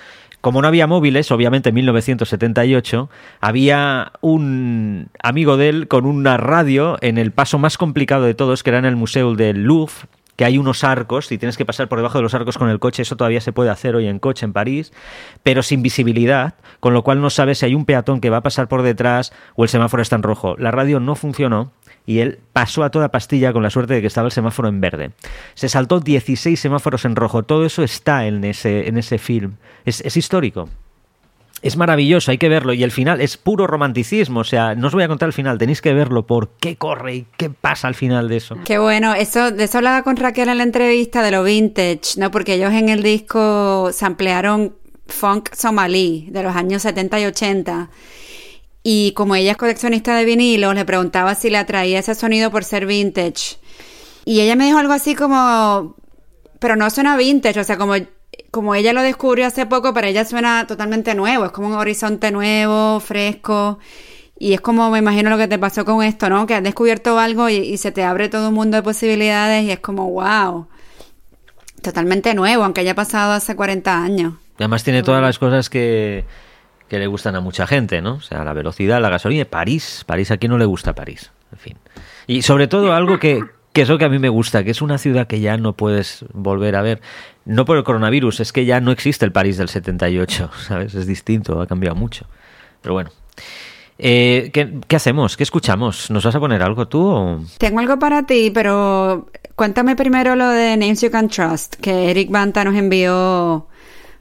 [0.41, 3.11] Como no había móviles, obviamente en 1978,
[3.41, 8.63] había un amigo de él con una radio en el paso más complicado de todos,
[8.63, 10.07] que era en el Museo del Louvre,
[10.39, 12.79] que hay unos arcos y tienes que pasar por debajo de los arcos con el
[12.79, 14.93] coche, eso todavía se puede hacer hoy en coche en París,
[15.43, 18.43] pero sin visibilidad, con lo cual no sabes si hay un peatón que va a
[18.43, 20.55] pasar por detrás o el semáforo está en rojo.
[20.57, 21.73] La radio no funcionó
[22.07, 24.81] y él pasó a toda pastilla con la suerte de que estaba el semáforo en
[24.81, 25.11] verde.
[25.55, 30.03] Se saltó 16 semáforos en rojo, todo eso está en ese, en ese film, es,
[30.03, 30.69] es histórico.
[31.63, 32.73] Es maravilloso, hay que verlo.
[32.73, 34.41] Y el final es puro romanticismo.
[34.41, 37.15] O sea, no os voy a contar el final, tenéis que verlo por qué corre
[37.17, 38.57] y qué pasa al final de eso.
[38.65, 42.31] Qué bueno, eso, de eso hablaba con Raquel en la entrevista de lo vintage, ¿no?
[42.31, 44.75] Porque ellos en el disco se ampliaron
[45.09, 47.91] funk somalí de los años 70 y 80.
[48.83, 52.65] Y como ella es coleccionista de vinilos, le preguntaba si le atraía ese sonido por
[52.65, 53.57] ser vintage.
[54.25, 55.97] Y ella me dijo algo así como,
[56.59, 57.95] pero no suena vintage, o sea, como,
[58.51, 62.31] como ella lo descubrió hace poco, para ella suena totalmente nuevo, es como un horizonte
[62.31, 63.79] nuevo, fresco.
[64.39, 66.47] Y es como me imagino lo que te pasó con esto, ¿no?
[66.47, 69.73] Que has descubierto algo y, y se te abre todo un mundo de posibilidades y
[69.73, 70.69] es como, wow,
[71.83, 74.35] totalmente nuevo, aunque haya pasado hace 40 años.
[74.59, 76.25] Y además tiene todas las cosas que,
[76.89, 78.15] que le gustan a mucha gente, ¿no?
[78.15, 80.05] O sea, la velocidad, la gasolina, París.
[80.07, 81.31] París, ¿a quién no le gusta París?
[81.53, 81.77] En fin.
[82.27, 83.45] Y sobre todo algo que,
[83.79, 85.75] que es lo que a mí me gusta, que es una ciudad que ya no
[85.75, 87.01] puedes volver a ver.
[87.45, 90.97] No por el coronavirus, es que ya no existe el París del 78, ¿sabes?
[90.97, 92.27] Es distinto, ha cambiado mucho.
[92.83, 93.11] Pero bueno.
[93.97, 95.37] Eh, ¿qué, qué hacemos?
[95.37, 96.11] ¿Qué escuchamos?
[96.11, 97.07] ¿Nos vas a poner algo tú?
[97.07, 97.45] O...
[97.59, 102.33] Tengo algo para ti, pero cuéntame primero lo de Names You Can Trust, que Eric
[102.33, 103.69] Banta nos envió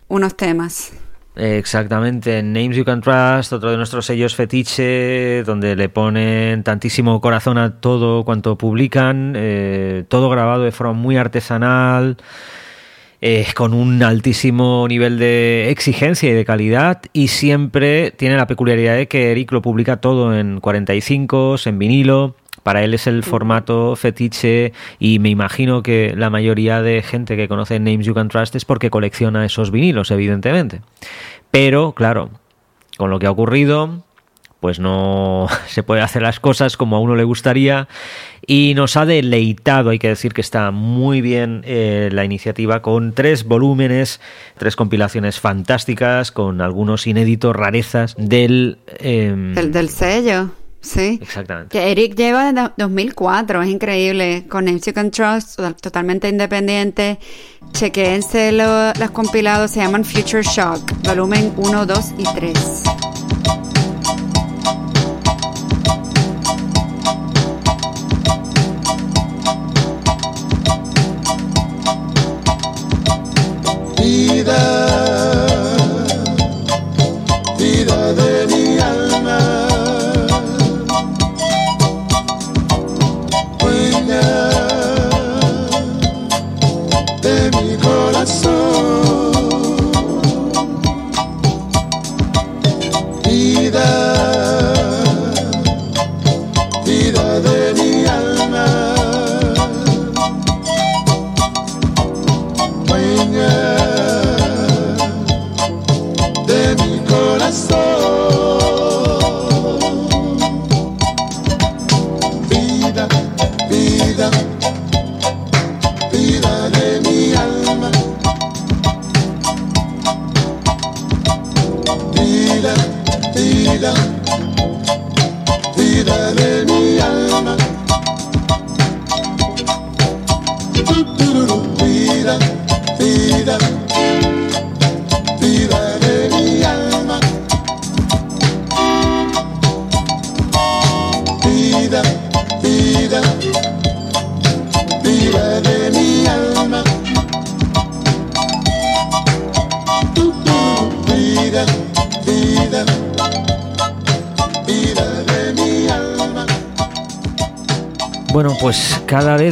[0.08, 0.94] unos temas.
[1.40, 7.60] Exactamente, Names You Can Trust, otro de nuestros sellos fetiche, donde le ponen tantísimo corazón
[7.60, 12.18] a todo cuanto publican, eh, todo grabado de forma muy artesanal,
[13.22, 18.96] eh, con un altísimo nivel de exigencia y de calidad, y siempre tiene la peculiaridad
[18.96, 22.36] de que Eric lo publica todo en 45, en vinilo.
[22.68, 27.48] Para él es el formato fetiche y me imagino que la mayoría de gente que
[27.48, 30.82] conoce Names You Can Trust es porque colecciona esos vinilos, evidentemente.
[31.50, 32.30] Pero, claro,
[32.98, 34.04] con lo que ha ocurrido,
[34.60, 37.88] pues no se puede hacer las cosas como a uno le gustaría
[38.46, 43.14] y nos ha deleitado, hay que decir que está muy bien eh, la iniciativa con
[43.14, 44.20] tres volúmenes,
[44.58, 48.80] tres compilaciones fantásticas con algunos inéditos rarezas del...
[49.00, 50.50] eh, Del, del sello,
[50.82, 51.20] sí.
[51.22, 51.70] Exactamente.
[51.70, 57.20] Que Eric lleva desde 2004, es increíble, con Names You Can Trust, to- totalmente independiente.
[57.74, 62.84] Chequéense lo- los compilados, se llaman Future Shock, volumen 1, 2 y 3.
[74.00, 75.07] Vida, vida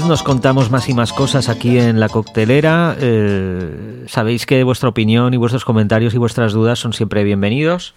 [0.08, 2.95] nos contamos más y más cosas aquí en la coctelera.
[2.99, 7.95] Eh, sabéis que vuestra opinión y vuestros comentarios y vuestras dudas son siempre bienvenidos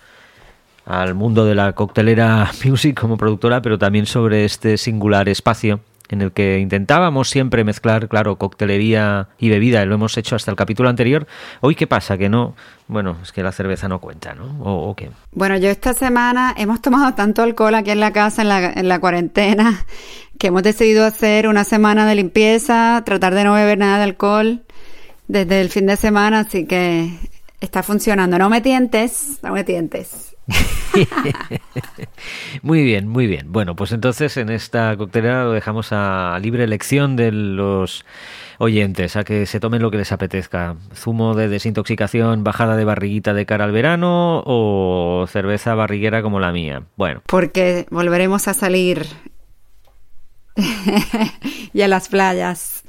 [0.87, 6.23] al mundo de la coctelera music como productora, pero también sobre este singular espacio en
[6.23, 10.57] el que intentábamos siempre mezclar, claro, coctelería y bebida, y lo hemos hecho hasta el
[10.57, 11.27] capítulo anterior.
[11.61, 12.17] Hoy, ¿qué pasa?
[12.17, 12.55] Que no,
[12.87, 14.59] bueno, es que la cerveza no cuenta, ¿no?
[14.63, 15.11] ¿O, qué?
[15.33, 18.89] Bueno, yo esta semana hemos tomado tanto alcohol aquí en la casa, en la, en
[18.89, 19.85] la cuarentena,
[20.39, 24.63] que hemos decidido hacer una semana de limpieza, tratar de no beber nada de alcohol
[25.27, 27.11] desde el fin de semana, así que
[27.61, 28.39] está funcionando.
[28.39, 30.28] No me tientes, no me tientes.
[32.63, 33.53] muy bien, muy bien.
[33.53, 38.05] Bueno, pues entonces en esta coctelera lo dejamos a libre elección de los
[38.59, 40.77] oyentes, a que se tomen lo que les apetezca.
[40.95, 46.53] Zumo de desintoxicación, bajada de barriguita de cara al verano o cerveza barriguera como la
[46.53, 46.83] mía.
[46.97, 49.07] Bueno, Porque volveremos a salir
[51.73, 52.83] y a las playas.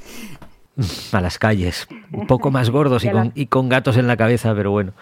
[1.12, 4.55] a las calles, un poco más gordos y con, y con gatos en la cabeza,
[4.55, 4.93] pero bueno.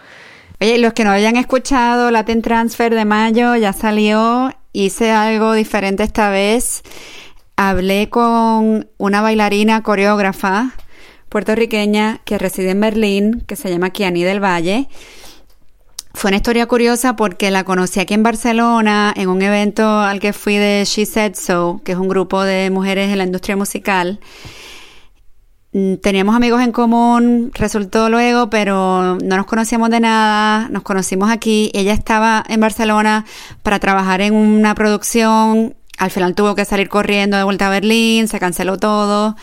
[0.60, 4.52] Oye, los que no hayan escuchado Latin Transfer de mayo ya salió.
[4.74, 6.82] Hice algo diferente esta vez.
[7.56, 10.74] Hablé con una bailarina coreógrafa
[11.30, 14.88] puertorriqueña que reside en Berlín, que se llama Kiani del Valle.
[16.16, 20.34] Fue una historia curiosa porque la conocí aquí en Barcelona en un evento al que
[20.34, 24.20] fui de She Said So, que es un grupo de mujeres en la industria musical.
[25.78, 31.30] Mm, Teníamos amigos en común, resultó luego, pero no nos conocíamos de nada, nos conocimos
[31.30, 31.70] aquí.
[31.76, 33.26] Ella estaba en Barcelona
[33.62, 38.28] para trabajar en una producción, al final tuvo que salir corriendo de vuelta a Berlín,
[38.28, 39.36] se canceló todo.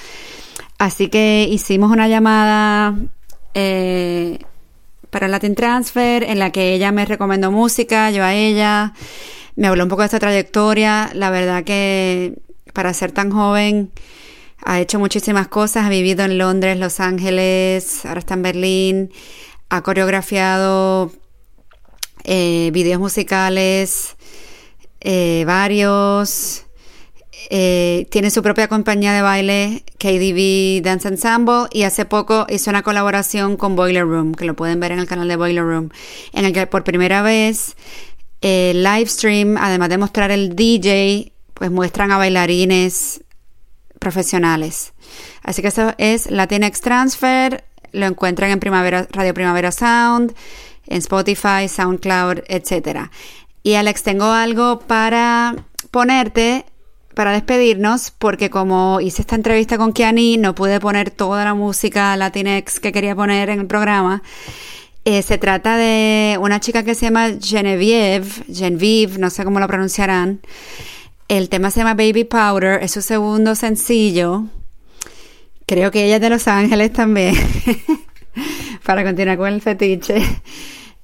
[0.76, 2.96] Así que hicimos una llamada
[3.54, 4.40] eh,
[5.10, 8.92] para Latin Transfer en la que ella me recomendó música, yo a ella,
[9.54, 11.10] me habló un poco de esta trayectoria.
[11.14, 12.34] La verdad que
[12.72, 13.92] para ser tan joven
[14.64, 19.12] ha hecho muchísimas cosas, ha vivido en Londres, Los Ángeles, ahora está en Berlín,
[19.68, 21.12] ha coreografiado
[22.24, 24.16] eh, videos musicales,
[25.00, 26.62] eh, varios.
[27.50, 32.82] Eh, tiene su propia compañía de baile, KDB Dance Ensemble, y hace poco hizo una
[32.82, 35.90] colaboración con Boiler Room, que lo pueden ver en el canal de Boiler Room,
[36.32, 37.76] en el que por primera vez
[38.40, 43.23] el live stream, además de mostrar el DJ, pues muestran a bailarines
[44.04, 44.92] profesionales.
[45.42, 50.34] Así que eso es Latinx Transfer, lo encuentran en Primavera, Radio Primavera Sound,
[50.86, 53.10] en Spotify, SoundCloud, etcétera.
[53.62, 55.56] Y Alex, tengo algo para
[55.90, 56.66] ponerte
[57.14, 62.16] para despedirnos, porque como hice esta entrevista con Kiani, no pude poner toda la música
[62.16, 64.22] Latinx que quería poner en el programa.
[65.04, 69.68] Eh, se trata de una chica que se llama Genevieve, Genevieve, no sé cómo lo
[69.68, 70.40] pronunciarán.
[71.28, 74.44] El tema se llama Baby Powder, es su segundo sencillo.
[75.66, 77.34] Creo que ella es de Los Ángeles también,
[78.84, 80.22] para continuar con el fetiche.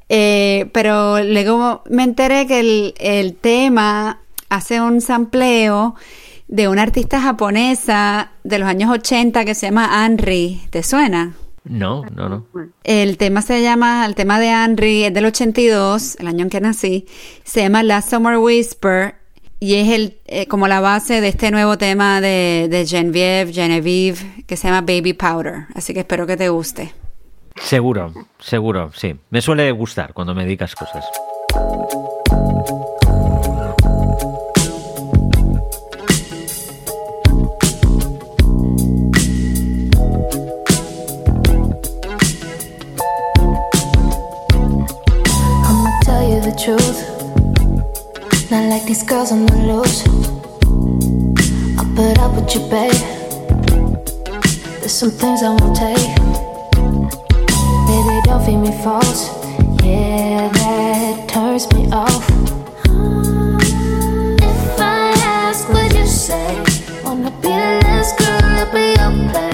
[0.08, 5.94] Eh, pero luego me enteré que el, el tema hace un sampleo
[6.48, 10.60] de una artista japonesa de los años 80 que se llama Anri.
[10.70, 11.34] ¿Te suena?
[11.64, 12.46] No, no, no.
[12.82, 16.60] El tema se llama, el tema de Anri es del 82, el año en que
[16.60, 17.06] nací.
[17.44, 19.19] Se llama Last Summer Whisper
[19.60, 24.56] y es el eh, como la base de este nuevo tema de, Genevieve, Genevieve, que
[24.56, 25.66] se llama Baby Powder.
[25.74, 26.94] Así que espero que te guste.
[27.56, 29.14] Seguro, seguro, sí.
[29.28, 31.04] Me suele gustar cuando me dedicas cosas.
[48.90, 50.02] These girls on the loose.
[51.78, 53.00] I'll put up with you, babe.
[54.80, 56.10] There's some things I won't take.
[57.86, 59.20] Baby, don't feed me false.
[59.84, 62.26] Yeah, that turns me off.
[64.42, 66.48] If I ask, would you say?
[67.04, 69.49] Wanna be the last girl up at your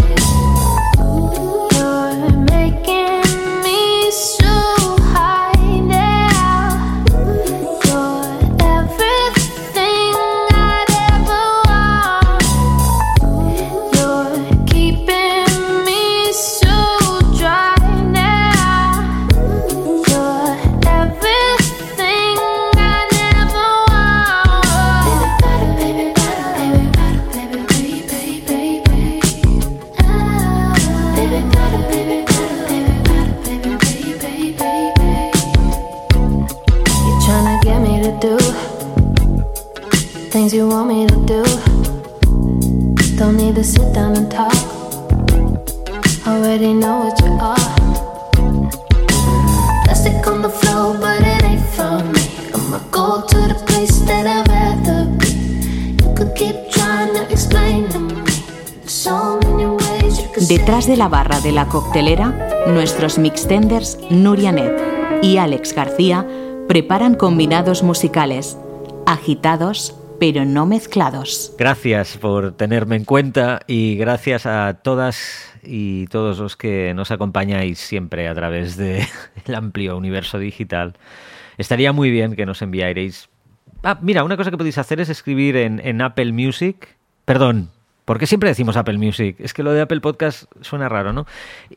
[60.86, 64.72] De la barra de la coctelera, nuestros mixtenders Nuria Net
[65.20, 66.24] y Alex García
[66.68, 68.56] preparan combinados musicales,
[69.04, 71.52] agitados pero no mezclados.
[71.58, 77.80] Gracias por tenerme en cuenta y gracias a todas y todos los que nos acompañáis
[77.80, 79.08] siempre a través del
[79.56, 80.94] amplio universo digital.
[81.58, 83.28] Estaría muy bien que nos enviarais...
[83.82, 86.96] Ah, mira, una cosa que podéis hacer es escribir en Apple Music.
[87.24, 87.70] Perdón,
[88.06, 89.36] ¿por qué siempre decimos Apple Music?
[89.38, 91.26] Es que lo de Apple Podcast suena raro, ¿no?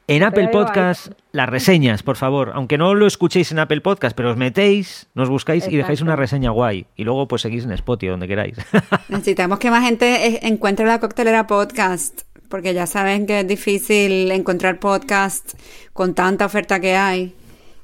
[0.07, 2.51] En Apple Pero Podcast, las reseñas, por favor.
[2.53, 6.15] Aunque no lo escuchéis en Apple Podcast, pero os metéis, nos buscáis y dejáis una
[6.15, 6.85] reseña guay.
[6.95, 8.55] Y luego pues seguís en Spotify, donde queráis.
[9.09, 14.79] Necesitamos que más gente encuentre la coctelera podcast, porque ya saben que es difícil encontrar
[14.79, 15.59] podcast
[15.93, 17.35] con tanta oferta que hay.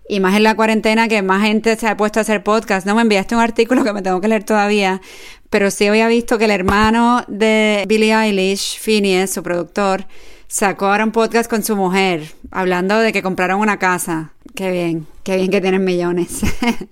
[0.08, 2.86] Y más en la cuarentena que más gente se ha puesto a hacer podcast.
[2.86, 5.01] No me enviaste un artículo que me tengo que leer todavía,
[5.49, 10.06] pero sí había visto que el hermano de Billie Eilish, Phineas, su productor,
[10.47, 14.32] sacó ahora un podcast con su mujer, hablando de que compraron una casa.
[14.53, 16.41] Qué bien, qué bien que tienen millones.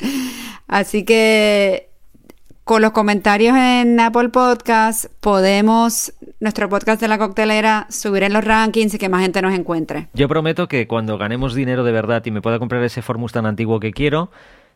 [0.67, 1.89] Así que
[2.63, 6.13] con los comentarios en Apple Podcast podemos
[6.43, 10.09] nuestro podcast de la coctelera subir en los rankings y que más gente nos encuentre.
[10.13, 13.45] Yo prometo que cuando ganemos dinero de verdad y me pueda comprar ese Ford Mustang
[13.45, 14.29] antiguo que quiero,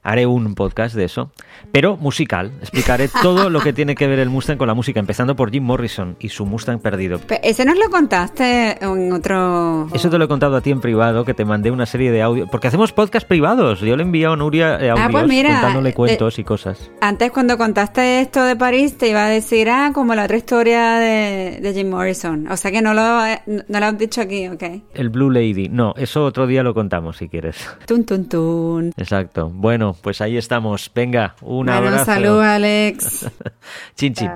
[0.03, 1.31] haré un podcast de eso,
[1.71, 2.51] pero musical.
[2.61, 5.63] Explicaré todo lo que tiene que ver el Mustang con la música, empezando por Jim
[5.63, 7.19] Morrison y su Mustang perdido.
[7.19, 9.87] Pe- Ese nos lo contaste en otro...
[9.93, 12.21] Eso te lo he contado a ti en privado, que te mandé una serie de
[12.21, 12.47] audio.
[12.47, 13.79] Porque hacemos podcast privados.
[13.81, 16.91] Yo le he enviado a Nuria eh, audios pues mira, contándole eh, cuentos y cosas.
[17.01, 20.93] Antes cuando contaste esto de París te iba a decir, ah, como la otra historia
[20.99, 22.47] de, de Jim Morrison.
[22.49, 24.63] O sea que no lo, eh, no lo has dicho aquí, ok.
[24.93, 25.69] El Blue Lady.
[25.69, 27.57] No, eso otro día lo contamos si quieres.
[27.85, 28.91] Tun, tun, tun.
[28.97, 29.49] Exacto.
[29.87, 30.91] Bueno, pues ahí estamos.
[30.93, 32.05] Venga, un Bueno, abrazo.
[32.05, 33.25] salud, Alex.
[33.95, 34.31] Chin, chin.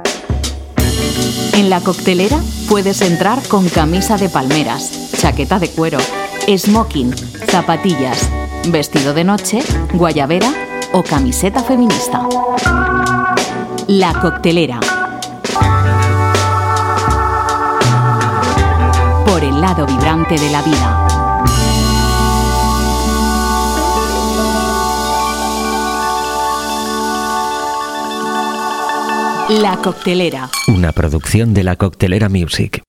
[1.53, 2.37] En la coctelera
[2.69, 5.97] puedes entrar con camisa de palmeras, chaqueta de cuero,
[6.47, 7.13] smoking,
[7.49, 8.29] zapatillas,
[8.69, 9.59] vestido de noche,
[9.93, 10.49] guayabera
[10.93, 12.21] o camiseta feminista.
[13.87, 14.79] La coctelera.
[19.25, 21.07] Por el lado vibrante de la vida.
[29.59, 30.49] La coctelera.
[30.69, 32.81] Una producción de la Coctelera Music.